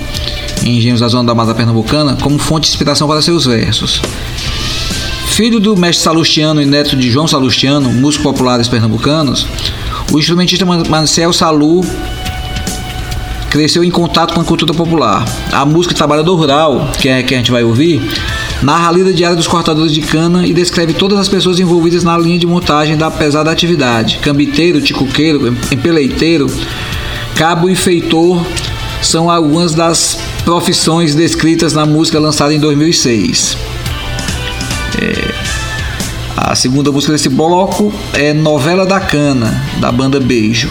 [0.66, 4.02] em engenhos da zona da Mata Pernambucana como fonte de inspiração para seus versos.
[5.30, 9.48] Filho do mestre Salustiano e neto de João Salustiano, músicos populares pernambucanos,
[10.14, 11.84] o instrumentista Marcel Salu
[13.50, 15.26] cresceu em contato com a cultura popular.
[15.52, 18.00] A música Trabalhador Rural, que é que a gente vai ouvir,
[18.62, 22.16] narra a lida diária dos cortadores de cana e descreve todas as pessoas envolvidas na
[22.16, 24.20] linha de montagem da pesada atividade.
[24.20, 26.46] Cambiteiro, ticuqueiro, empeleiteiro,
[27.36, 28.46] cabo e feitor
[29.02, 33.58] são algumas das profissões descritas na música lançada em 2006.
[35.02, 35.33] É,
[36.36, 40.70] a segunda música desse bloco é Novela da Cana, da banda Beijo.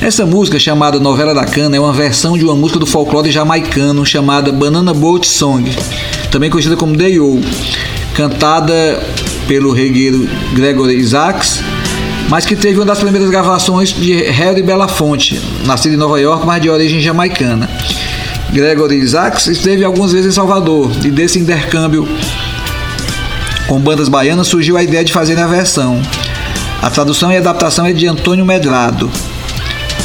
[0.00, 4.06] Essa música, chamada Novela da Cana, é uma versão de uma música do folclore jamaicano
[4.06, 5.70] chamada Banana Boat Song,
[6.30, 7.40] também conhecida como Day-O,
[8.14, 9.02] cantada
[9.46, 11.60] pelo regueiro Gregory Isaacs,
[12.28, 16.62] mas que teve uma das primeiras gravações de Harry Belafonte, nascido em Nova York, mas
[16.62, 17.68] de origem jamaicana.
[18.52, 22.08] Gregory Isaacs esteve algumas vezes em Salvador e desse intercâmbio
[23.68, 26.00] com bandas baianas surgiu a ideia de fazer a versão.
[26.80, 29.10] A tradução e adaptação é de Antônio Medrado.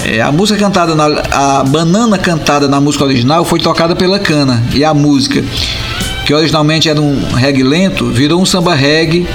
[0.03, 4.61] É, a música cantada na, a banana cantada na música original foi tocada pela cana
[4.73, 5.41] e a música,
[6.25, 9.25] que originalmente era um reggae lento, virou um samba reggae,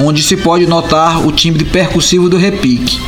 [0.00, 2.98] onde se pode notar o timbre percussivo do repique.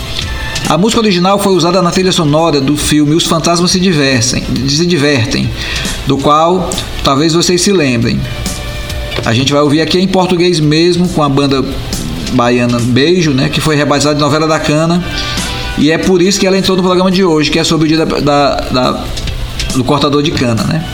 [0.68, 4.84] A música original foi usada na trilha sonora do filme Os Fantasmas se, Diversem, se
[4.84, 5.50] Divertem,
[6.06, 6.68] do qual
[7.02, 8.20] talvez vocês se lembrem.
[9.24, 11.64] A gente vai ouvir aqui em português mesmo, com a banda
[12.32, 15.02] baiana Beijo, né, que foi rebatizada de Novela da Cana.
[15.78, 17.88] E é por isso que ela entrou no programa de hoje, que é sobre o
[17.88, 19.04] dia da, da, da
[19.74, 20.62] do cortador de cana.
[20.64, 20.84] Né?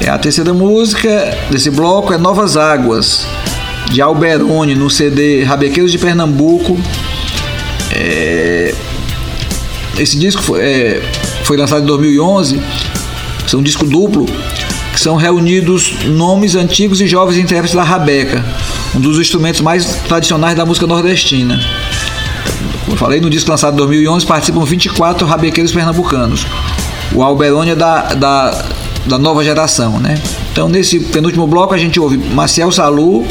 [0.00, 3.26] É, a terceira música desse bloco é Novas Águas,
[3.90, 6.78] de Alberoni, no CD Rabequeiros de Pernambuco.
[7.92, 8.74] É,
[9.98, 11.02] esse disco foi, é,
[11.44, 12.60] foi lançado em 2011,
[13.52, 14.26] é um disco duplo,
[15.04, 18.42] são reunidos nomes antigos e jovens intérpretes da rabeca,
[18.94, 21.60] um dos instrumentos mais tradicionais da música nordestina.
[22.80, 26.46] Como eu falei, no disco lançado em 2011 participam 24 rabequeiros pernambucanos.
[27.14, 28.64] O Alberoni é da, da,
[29.04, 30.18] da nova geração, né?
[30.50, 33.26] Então, nesse penúltimo bloco, a gente ouve Marcel Salu,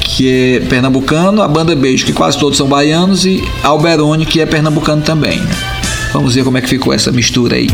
[0.00, 4.46] que é pernambucano, a banda Beijo, que quase todos são baianos, e Alberoni, que é
[4.46, 5.38] pernambucano também.
[5.38, 5.54] Né?
[6.14, 7.68] Vamos ver como é que ficou essa mistura aí.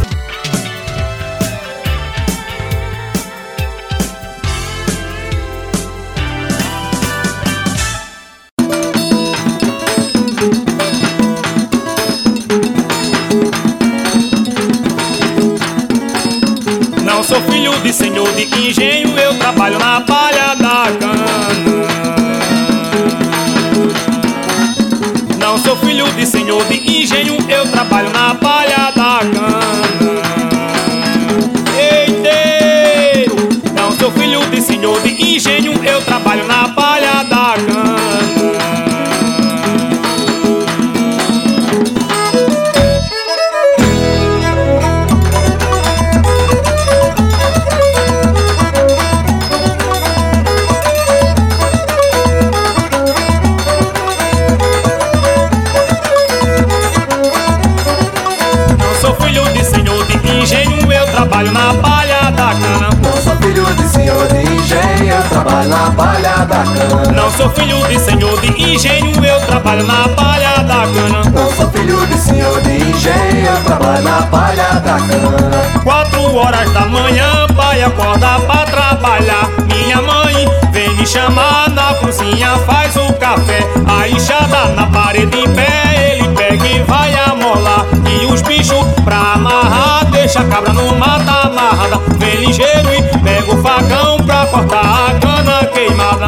[74.99, 75.81] Palha da cana.
[75.83, 79.49] Quatro horas da manhã, pai acorda pra trabalhar.
[79.67, 83.67] Minha mãe vem me chamar na cozinha, faz o café.
[83.87, 87.87] A enxada na parede em pé, ele pega e vai amolar.
[88.07, 92.01] E os bichos pra amarrar, deixa a cabra no mata amarrada.
[92.19, 96.27] Vem ligeiro e pega o facão pra cortar a cana queimada.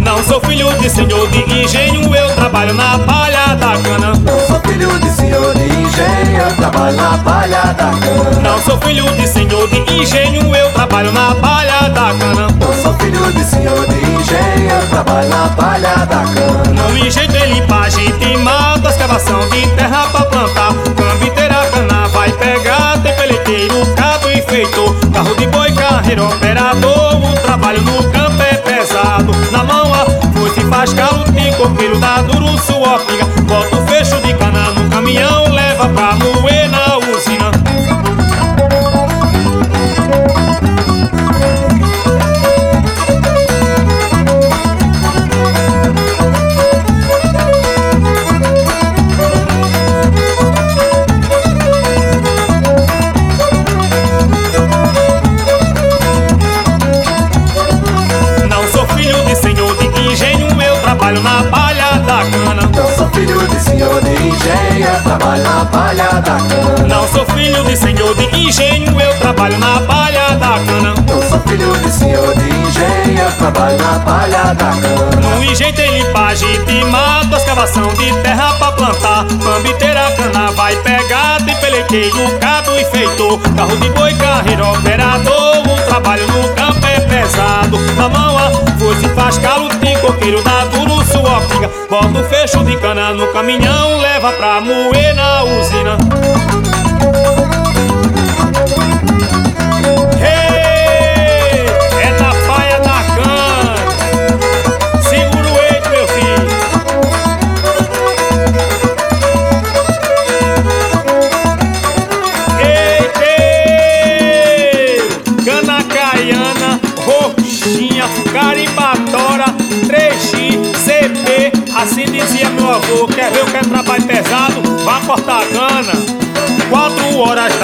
[0.00, 3.31] Não sou filho de senhor de engenho, eu trabalho na palha
[6.82, 8.40] trabalho na palha da cana.
[8.42, 12.48] Não sou filho de senhor de engenho, eu trabalho na palha da cana.
[12.58, 16.82] Não sou filho de senhor de engenho, eu trabalho na palha da cana.
[16.88, 20.72] No engenho é limpagem, tem mata, escavação de terra pra plantar.
[20.96, 24.92] Cambiteira, cana vai pegar, tem peleteiro, cabo e feitor.
[25.12, 27.14] Carro de boi, carreiro, operador.
[27.24, 29.32] O trabalho no campo é pesado.
[29.52, 33.41] Na mão a foice faz calo, tem coqueiro, dá duro, suor, pinga.
[66.22, 66.88] Palha da cana.
[66.88, 70.94] Não sou filho de senhor de engenho, eu trabalho na palha da cana.
[71.08, 75.36] Não sou filho de senhor de engenho, eu trabalho na palha da cana.
[75.36, 79.26] No engenho tem limpagem de mato, escavação de terra pra plantar.
[79.42, 83.40] Pambiteira, cana vai pegar, tem peleteiro, cabo e feitor.
[83.56, 85.66] Carro de boi, carreiro, operador.
[85.66, 87.76] O trabalho no campo é pesado.
[87.96, 91.68] Na mão a foice faz calo, tem coqueiro, dá duro, suor, pinga.
[91.90, 95.98] Bota o fecho de cana no caminhão, leva pra moer na usina.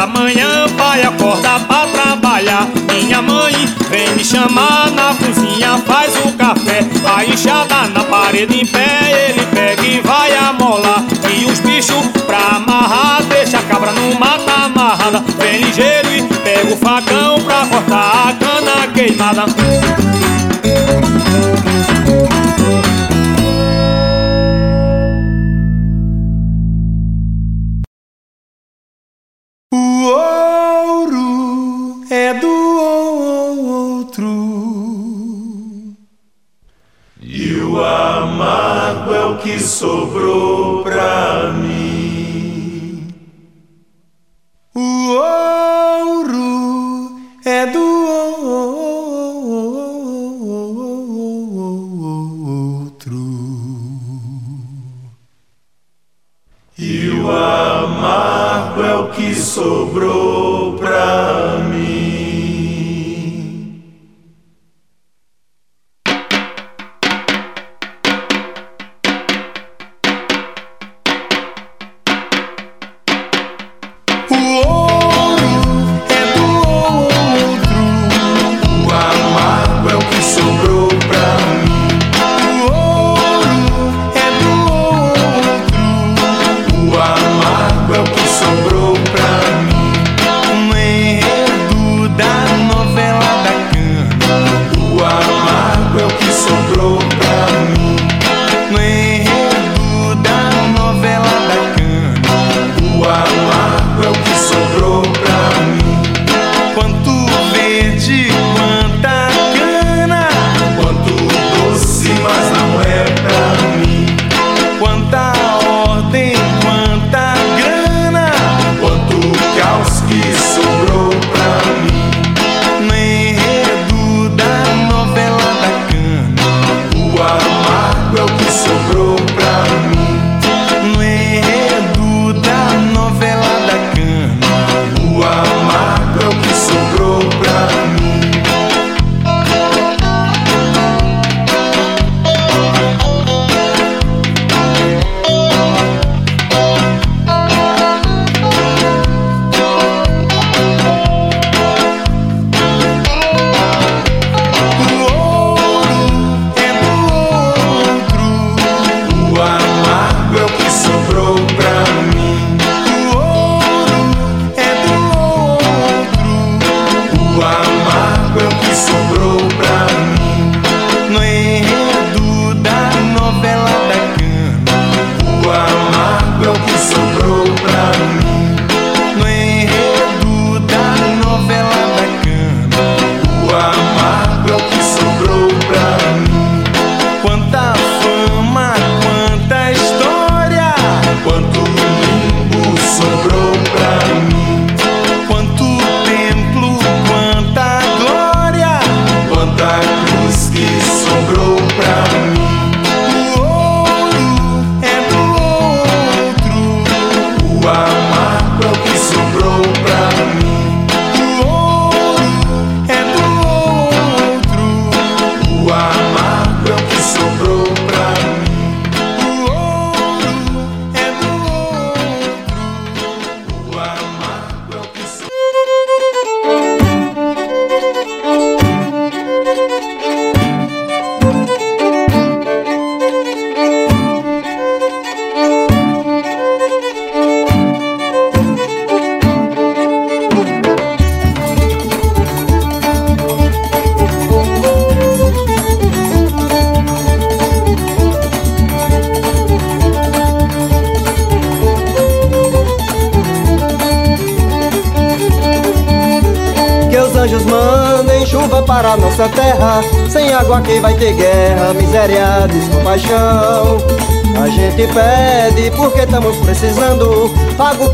[0.09, 2.67] Amanhã vai acordar pra trabalhar.
[2.91, 3.53] Minha mãe
[3.91, 9.47] vem me chamar na cozinha Faz o café, vai enxadar na parede em pé Ele
[9.55, 11.05] pega e vai amolar.
[11.31, 15.23] E os bichos pra amarrar Deixa a cabra no mata amarrada.
[15.39, 19.45] Vem ligeiro e pega o facão Pra cortar a cana queimada.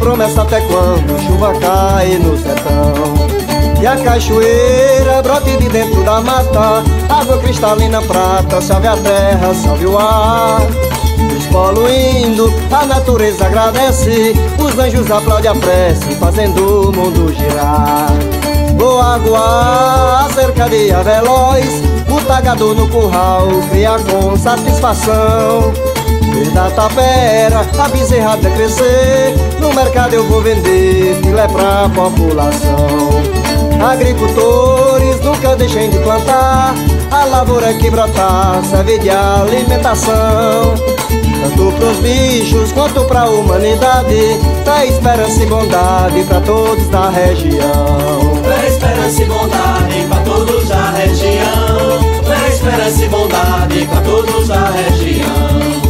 [0.05, 3.15] promessa até quando chuva cai no sertão.
[3.81, 9.87] E a cachoeira brote de dentro da mata, água cristalina prata, salve a terra, salve
[9.87, 10.61] o ar.
[11.35, 18.13] Os poluindo, a natureza agradece, os anjos aplaudem a prece, fazendo o mundo girar.
[18.77, 25.94] Boa água, cerca de veloz, o tagador no curral cria com satisfação.
[26.35, 29.35] Desde a tapera, a bezerrada crescer.
[29.61, 33.23] No mercado eu vou vender filé pra população.
[33.81, 36.75] Agricultores nunca deixem de plantar.
[37.13, 40.75] A lavoura que brotar serve de alimentação.
[41.41, 44.37] Tanto pros bichos quanto pra humanidade.
[44.65, 48.41] Pra esperança e bondade pra todos da região.
[48.43, 52.23] Pra esperança e bondade pra todos da região.
[52.25, 55.84] Pra esperança e bondade pra todos da região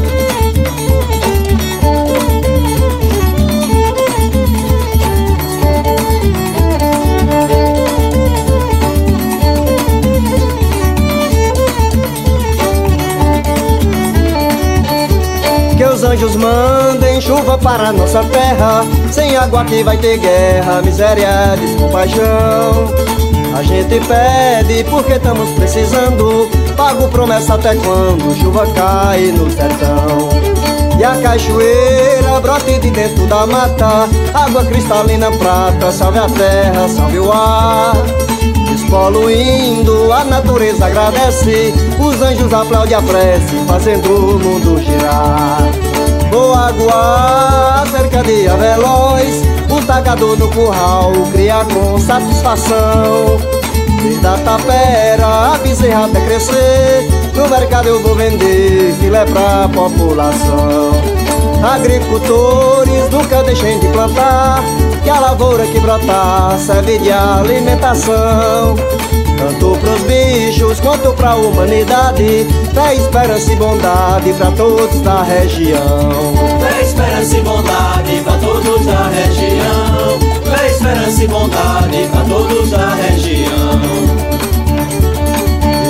[16.24, 22.88] anjos mandem chuva para nossa terra Sem água aqui vai ter guerra, miséria, descompaixão
[23.54, 30.28] A gente pede porque estamos precisando Pago promessa até quando chuva cai no sertão.
[30.98, 37.18] E a cachoeira brote de dentro da mata Água cristalina prata, salve a terra, salve
[37.18, 37.94] o ar.
[38.70, 45.93] Despoluindo, a natureza agradece Os anjos aplaudem a prece Fazendo o mundo girar
[46.34, 53.38] Boa água, cerca de veloz O tagador no curral cria com satisfação.
[54.02, 57.08] Desde a tapera, a bezerra até crescer.
[57.36, 60.90] No mercado eu vou vender filé pra população.
[61.62, 64.60] Agricultores nunca deixem de plantar
[65.04, 68.74] Que a lavoura que brotar serve de alimentação
[69.44, 76.32] Tanto pros bichos quanto pra humanidade Pra esperança e bondade pra todos da região.
[76.58, 80.18] Pra esperança e bondade pra todos da região.
[80.44, 83.80] Pra esperança e bondade pra todos da região.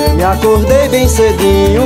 [0.09, 1.85] Eu me acordei bem cedinho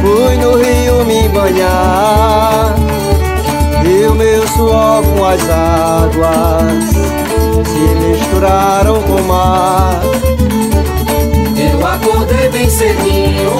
[0.00, 2.74] Fui no rio me banhar
[3.84, 7.23] E o meu suor com as águas
[7.62, 10.00] Se misturaram com o mar.
[11.56, 13.50] Eu acordei bem cedinho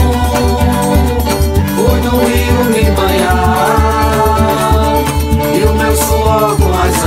[1.77, 3.79] Fui no rio me banhar
[5.55, 7.05] E o meu suor com as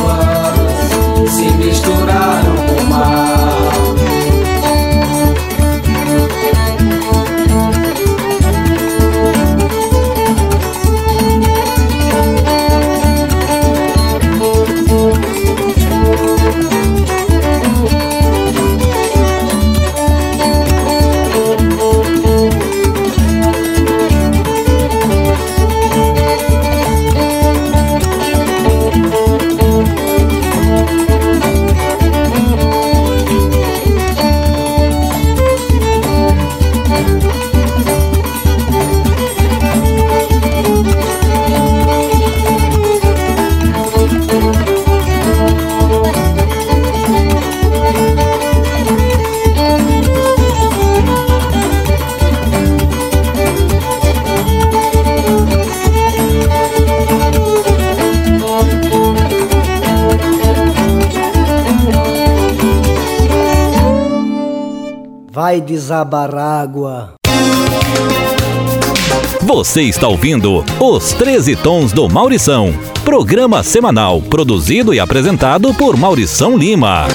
[0.00, 2.59] águas Se misturaram
[65.50, 67.14] Vai desabar água
[69.40, 72.72] Você está ouvindo Os 13 Tons do Maurição.
[73.04, 77.08] Programa semanal produzido e apresentado por Maurição Lima.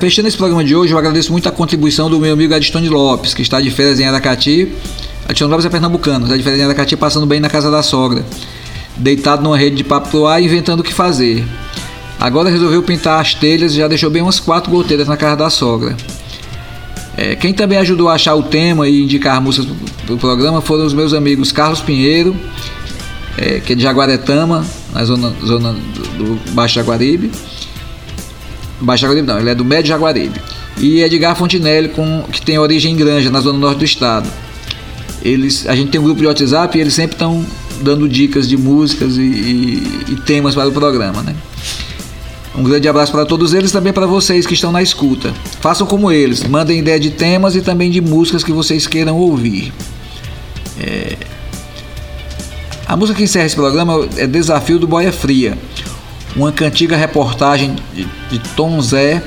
[0.00, 3.32] Fechando esse programa de hoje, eu agradeço muito a contribuição do meu amigo Adstone Lopes,
[3.32, 4.72] que está de férias em Aracati.
[5.28, 8.24] Adstone Lopes é pernambucano, está de férias em Aracati, passando bem na casa da sogra.
[8.96, 11.44] Deitado numa rede de papo pro ar, inventando o que fazer.
[12.18, 15.48] Agora resolveu pintar as telhas e já deixou bem umas quatro goteiras na casa da
[15.48, 15.96] sogra.
[17.16, 19.68] É, quem também ajudou a achar o tema e indicar músicas
[20.04, 22.36] para o programa foram os meus amigos Carlos Pinheiro,
[23.38, 26.02] é, que é de Jaguaretama, na zona, zona do,
[26.36, 27.30] do Baixo Jaguaribe.
[28.80, 30.40] Baixo Jaguaribe não, ele é do Médio Jaguaribe.
[30.78, 34.28] E Edgar Fontinelli, com, que tem origem em Granja, na zona norte do estado.
[35.22, 37.44] Eles, a gente tem um grupo de WhatsApp e eles sempre estão
[37.80, 41.34] dando dicas de músicas e, e, e temas para o programa, né?
[42.54, 45.32] Um grande abraço para todos eles também para vocês que estão na escuta.
[45.60, 49.72] Façam como eles, mandem ideia de temas e também de músicas que vocês queiram ouvir.
[50.78, 51.16] É...
[52.86, 55.56] A música que encerra esse programa é Desafio do Boia Fria,
[56.34, 59.22] uma cantiga reportagem de, de Tom Zé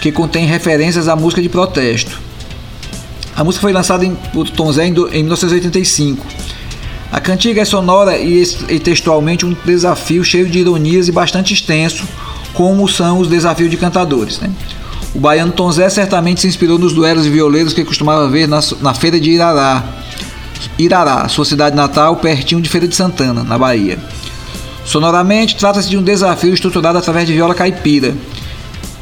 [0.00, 2.20] que contém referências à música de protesto.
[3.36, 6.26] A música foi lançada em, por Tom Zé em, em 1985.
[7.12, 12.04] A cantiga é sonora e, e textualmente um desafio cheio de ironias e bastante extenso,
[12.52, 14.40] como são os desafios de cantadores.
[14.40, 14.50] Né?
[15.14, 18.60] O baiano Tom Zé certamente se inspirou nos duelos de violeiros que costumava ver na,
[18.80, 19.84] na feira de Irará,
[20.78, 23.98] Irará, sua cidade natal, pertinho de Feira de Santana, na Bahia.
[24.84, 28.14] Sonoramente, trata-se de um desafio estruturado através de viola caipira,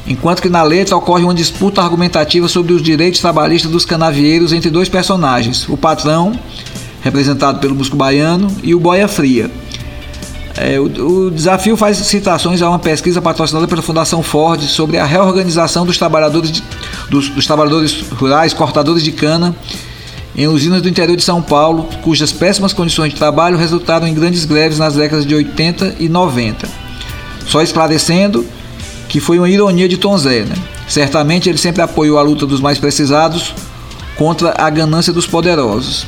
[0.07, 4.69] enquanto que na letra ocorre uma disputa argumentativa sobre os direitos trabalhistas dos canavieiros entre
[4.69, 6.37] dois personagens, o patrão,
[7.05, 9.49] representado pelo músico baiano, e o boia fria.
[10.57, 15.05] É, o, o, desafio faz citações a uma pesquisa patrocinada pela Fundação Ford sobre a
[15.05, 16.63] reorganização dos trabalhadores, de,
[17.07, 19.55] dos, dos trabalhadores rurais, cortadores de cana,
[20.35, 24.43] em usinas do interior de São Paulo, cujas péssimas condições de trabalho resultaram em grandes
[24.43, 26.67] greves nas décadas de 80 e 90.
[27.47, 28.43] Só esclarecendo
[29.07, 30.41] que foi uma ironia de Tom Zé.
[30.41, 30.55] Né?
[30.87, 33.53] Certamente ele sempre apoiou a luta dos mais precisados
[34.17, 36.07] contra a ganância dos poderosos.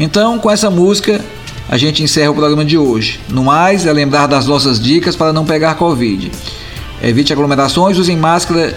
[0.00, 1.20] Então, com essa música,
[1.68, 3.20] a gente encerra o programa de hoje.
[3.28, 6.32] No mais, é lembrar das nossas dicas para não pegar Covid.
[7.02, 8.74] Evite aglomerações, usem máscara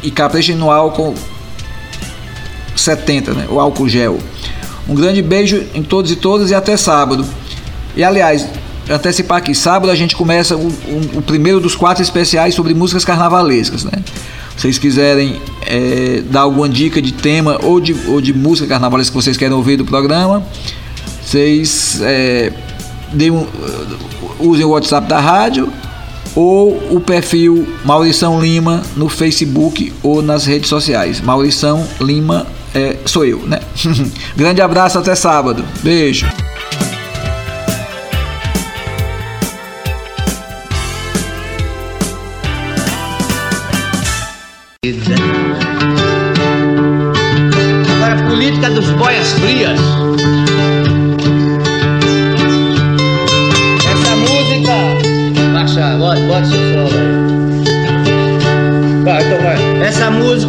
[0.00, 1.12] e caprichem no álcool
[2.76, 3.46] 70, né?
[3.50, 4.20] o álcool gel.
[4.88, 7.26] Um grande beijo em todos e todas e até sábado.
[7.96, 8.46] E aliás,
[8.88, 13.04] antecipar aqui, sábado a gente começa o, o, o primeiro dos quatro especiais sobre músicas
[13.04, 14.04] carnavalescas, né?
[14.56, 19.22] Vocês quiserem é, dar alguma dica de tema ou de, ou de música carnavalesca que
[19.22, 20.46] vocês querem ouvir do programa,
[21.22, 22.52] vocês é,
[23.30, 23.46] um,
[24.38, 25.68] usem o WhatsApp da rádio
[26.34, 31.20] ou o perfil Maurição Lima no Facebook ou nas redes sociais.
[31.20, 33.60] Maurição Lima é, sou eu, né?
[34.36, 35.64] Grande abraço, até sábado.
[35.82, 36.26] Beijo.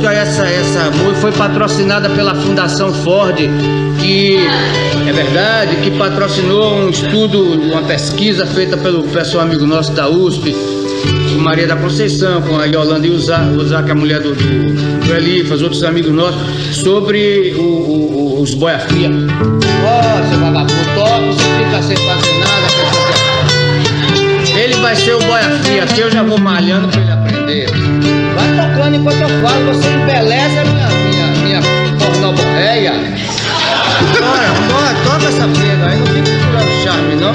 [0.06, 3.38] Música, essa, essa foi patrocinada pela Fundação Ford,
[3.99, 4.38] que
[5.08, 10.56] é verdade, que patrocinou um estudo, uma pesquisa feita pelo pessoal amigo nosso da USP,
[11.39, 15.62] Maria da Conceição, com a Yolanda e o Zac, a mulher do, do, do Elifas,
[15.62, 16.41] outros amigos nossos,
[16.78, 19.10] sobre o, o, os boia fria.
[19.10, 22.66] Ó, seu vagabundo, toca, você fica sem fazer nada.
[24.58, 27.68] Ele vai ser o boia fria, aqui eu já vou malhando pra ele aprender.
[28.36, 31.61] Vai tocando enquanto eu falo, você embeleza minha, minha, minha
[31.97, 32.91] pornoborreia.
[34.19, 37.34] Bora, bora, toca essa prenda aí, não fica segurando charme, não.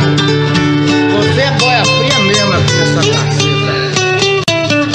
[1.16, 3.50] Você é boia fria mesmo nessa caceta.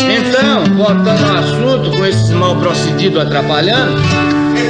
[0.08, 4.00] Então, voltando ao assunto, com esses mal procedidos atrapalhando,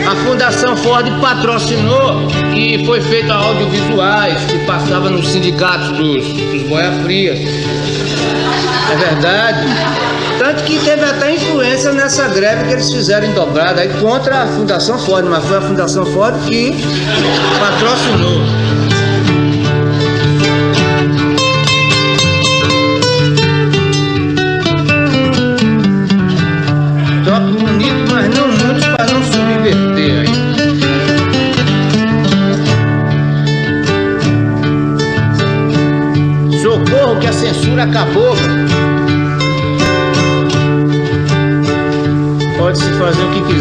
[0.10, 6.92] a Fundação Ford patrocinou e foi feito audiovisuais que passava nos sindicatos dos, dos boia
[7.04, 7.40] frias.
[8.92, 10.15] É verdade.
[10.38, 14.48] Tanto que teve até influência nessa greve que eles fizeram em dobrada aí contra a
[14.48, 16.74] Fundação Ford, mas foi a Fundação Ford que
[17.60, 18.65] patrocinou.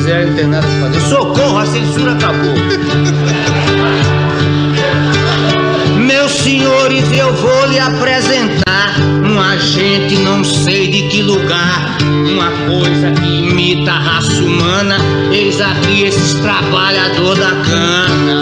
[0.05, 0.29] Quiser,
[0.81, 1.01] fazer.
[1.01, 2.55] Socorro, a censura acabou.
[5.99, 13.13] Meus senhores, eu vou lhe apresentar um agente, não sei de que lugar, uma coisa
[13.13, 14.99] que imita a raça humana.
[15.33, 18.41] Eis aqui esses trabalhadores da cana.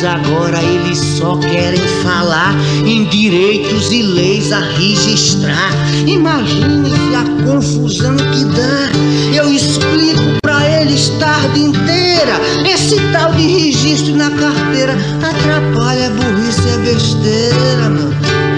[0.00, 5.70] Agora eles só querem falar em direitos e leis a registrar.
[6.06, 8.90] Imaginem a confusão que dá.
[9.36, 12.40] Eu explico pra eles tarde inteira.
[12.66, 18.51] Esse tal de registro na carteira atrapalha, burrice é besteira, meu.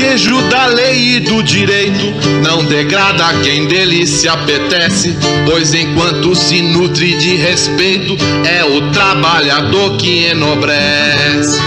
[0.00, 6.62] Traquejo da lei e do direito não degrada quem dele se apetece, pois enquanto se
[6.62, 11.60] nutre de respeito, é o trabalhador que enobrece.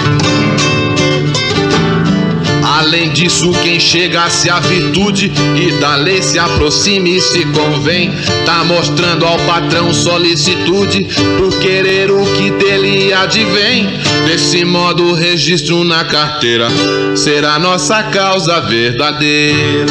[2.63, 8.11] Além disso, quem chega-se à virtude e da lei se aproxime e se convém,
[8.45, 11.07] tá mostrando ao patrão solicitude
[11.37, 13.87] por querer o que dele advém.
[14.25, 16.67] Desse modo, o registro na carteira
[17.15, 19.85] será nossa causa verdadeira.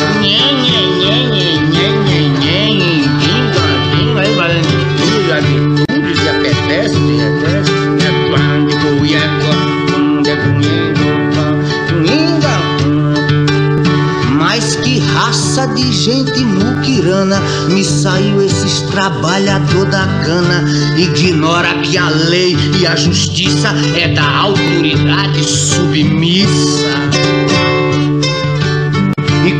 [15.15, 20.65] raça de gente muquirana me saiu esses trabalhador da cana.
[20.97, 27.12] Ignora que a lei e a justiça é da autoridade submissa.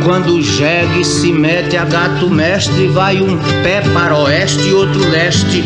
[0.03, 4.99] Quando o jegue se mete a gato mestre, vai um pé para oeste e outro
[5.09, 5.63] leste.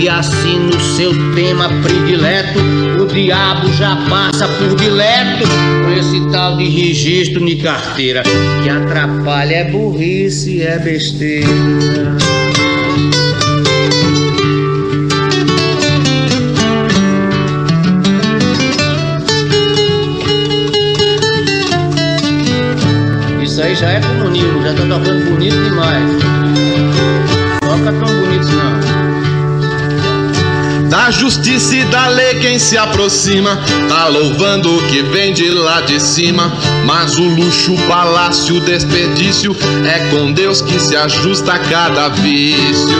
[0.00, 2.60] E assim no seu tema predileto,
[3.02, 5.44] o diabo já passa por dileto
[5.84, 8.22] com esse tal de registro de carteira.
[8.62, 12.29] Que atrapalha é burrice, é besteira.
[23.80, 26.04] Já é comunismo, já tá tocando bonito demais.
[27.60, 29.00] Toca tão bonito não.
[30.90, 33.56] Da justiça e da lei quem se aproxima
[33.88, 36.52] Tá louvando o que vem de lá de cima
[36.84, 42.98] Mas o luxo, o palácio, o desperdício É com Deus que se ajusta cada vício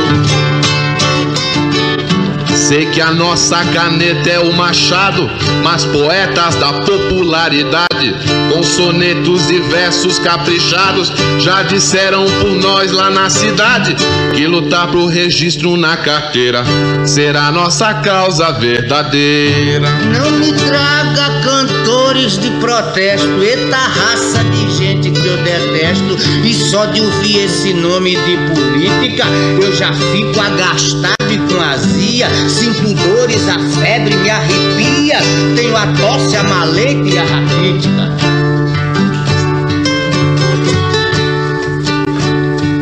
[2.60, 5.28] Sei que a nossa caneta é o machado,
[5.64, 8.14] mas poetas da popularidade,
[8.52, 13.96] com sonetos e versos caprichados, já disseram por nós lá na cidade
[14.36, 16.62] que lutar pro registro na carteira
[17.06, 19.88] será nossa causa verdadeira.
[20.12, 26.16] Não me traga cantores de protesto, eita raça de gente que eu detesto.
[26.44, 29.24] E só de ouvir esse nome de política,
[29.60, 31.19] eu já fico agastado
[31.60, 32.28] com azia.
[32.48, 35.18] Sinto dores, a febre me arrepia.
[35.54, 38.10] Tenho a tosse, a maleta e a raquítica.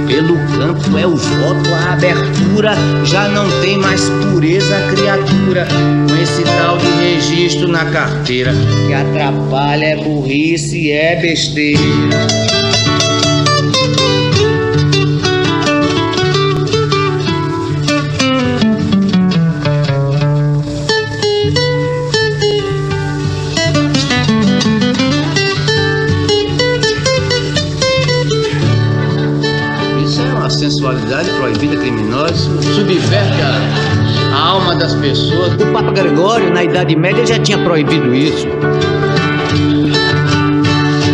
[0.06, 2.74] Pelo canto é o voto, a abertura.
[3.04, 5.66] Já não tem mais pureza a criatura.
[6.08, 8.54] Com esse tal de registro na carteira.
[8.86, 12.57] Que atrapalha, é burrice, é besteira.
[30.48, 35.54] Sensualidade proibida, criminosa, subverte a, a alma das pessoas.
[35.54, 38.46] O Papa Gregório, na Idade Média, já tinha proibido isso.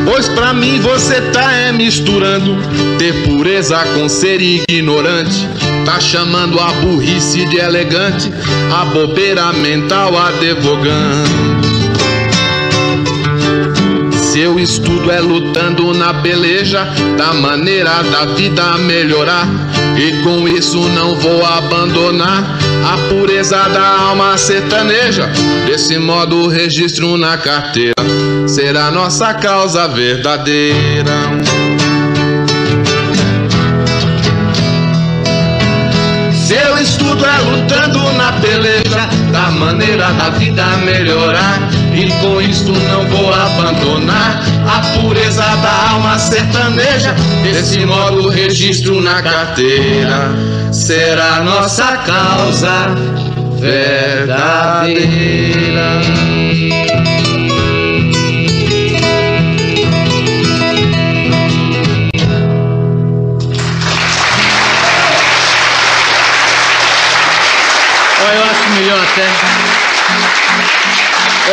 [0.04, 2.56] Pois pra mim você tá é misturando
[2.98, 5.48] ter pureza com ser ignorante.
[5.84, 8.32] Tá chamando a burrice de elegante,
[8.72, 11.53] a bobeira mental advogando.
[14.34, 16.84] Seu estudo é lutando na peleja
[17.16, 19.46] da maneira da vida melhorar.
[19.96, 22.42] E com isso não vou abandonar
[22.84, 25.30] a pureza da alma sertaneja.
[25.66, 27.94] Desse modo, o registro na carteira
[28.48, 31.14] será nossa causa verdadeira.
[36.32, 41.83] Seu estudo é lutando na peleja da maneira da vida melhorar.
[41.94, 47.14] E com isto não vou abandonar a pureza da alma sertaneja.
[47.42, 50.30] Desse modo, registro na carteira
[50.72, 52.88] será nossa causa
[53.60, 54.94] verdadeira.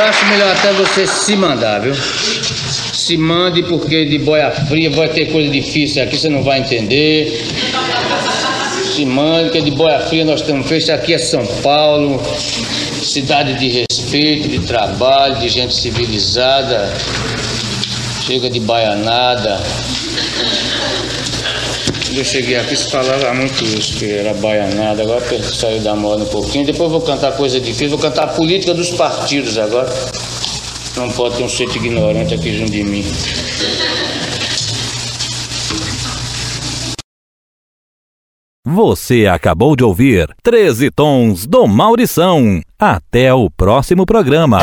[0.02, 1.94] Eu acho melhor até você se mandar, viu?
[1.94, 7.46] Se mande, porque de boia fria vai ter coisa difícil aqui, você não vai entender.
[8.96, 10.90] Se mande, porque de boia fria nós estamos feitos.
[10.90, 12.20] Aqui é São Paulo,
[13.04, 16.92] cidade de respeito, de trabalho, de gente civilizada.
[18.26, 19.60] Chega de baianada.
[22.12, 26.26] Quando eu cheguei aqui se falava muito isso, que era baianada, agora saiu da moda
[26.26, 26.66] um pouquinho.
[26.66, 29.90] Depois vou cantar coisa difícil, vou cantar a política dos partidos agora.
[30.98, 33.06] Não pode ter um sujeito ignorante aqui junto de mim.
[38.66, 42.62] Você acabou de ouvir 13 Tons do Maurição.
[42.78, 44.60] Até o próximo programa.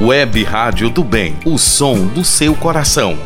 [0.00, 3.18] Web Rádio do Bem, o som do seu coração.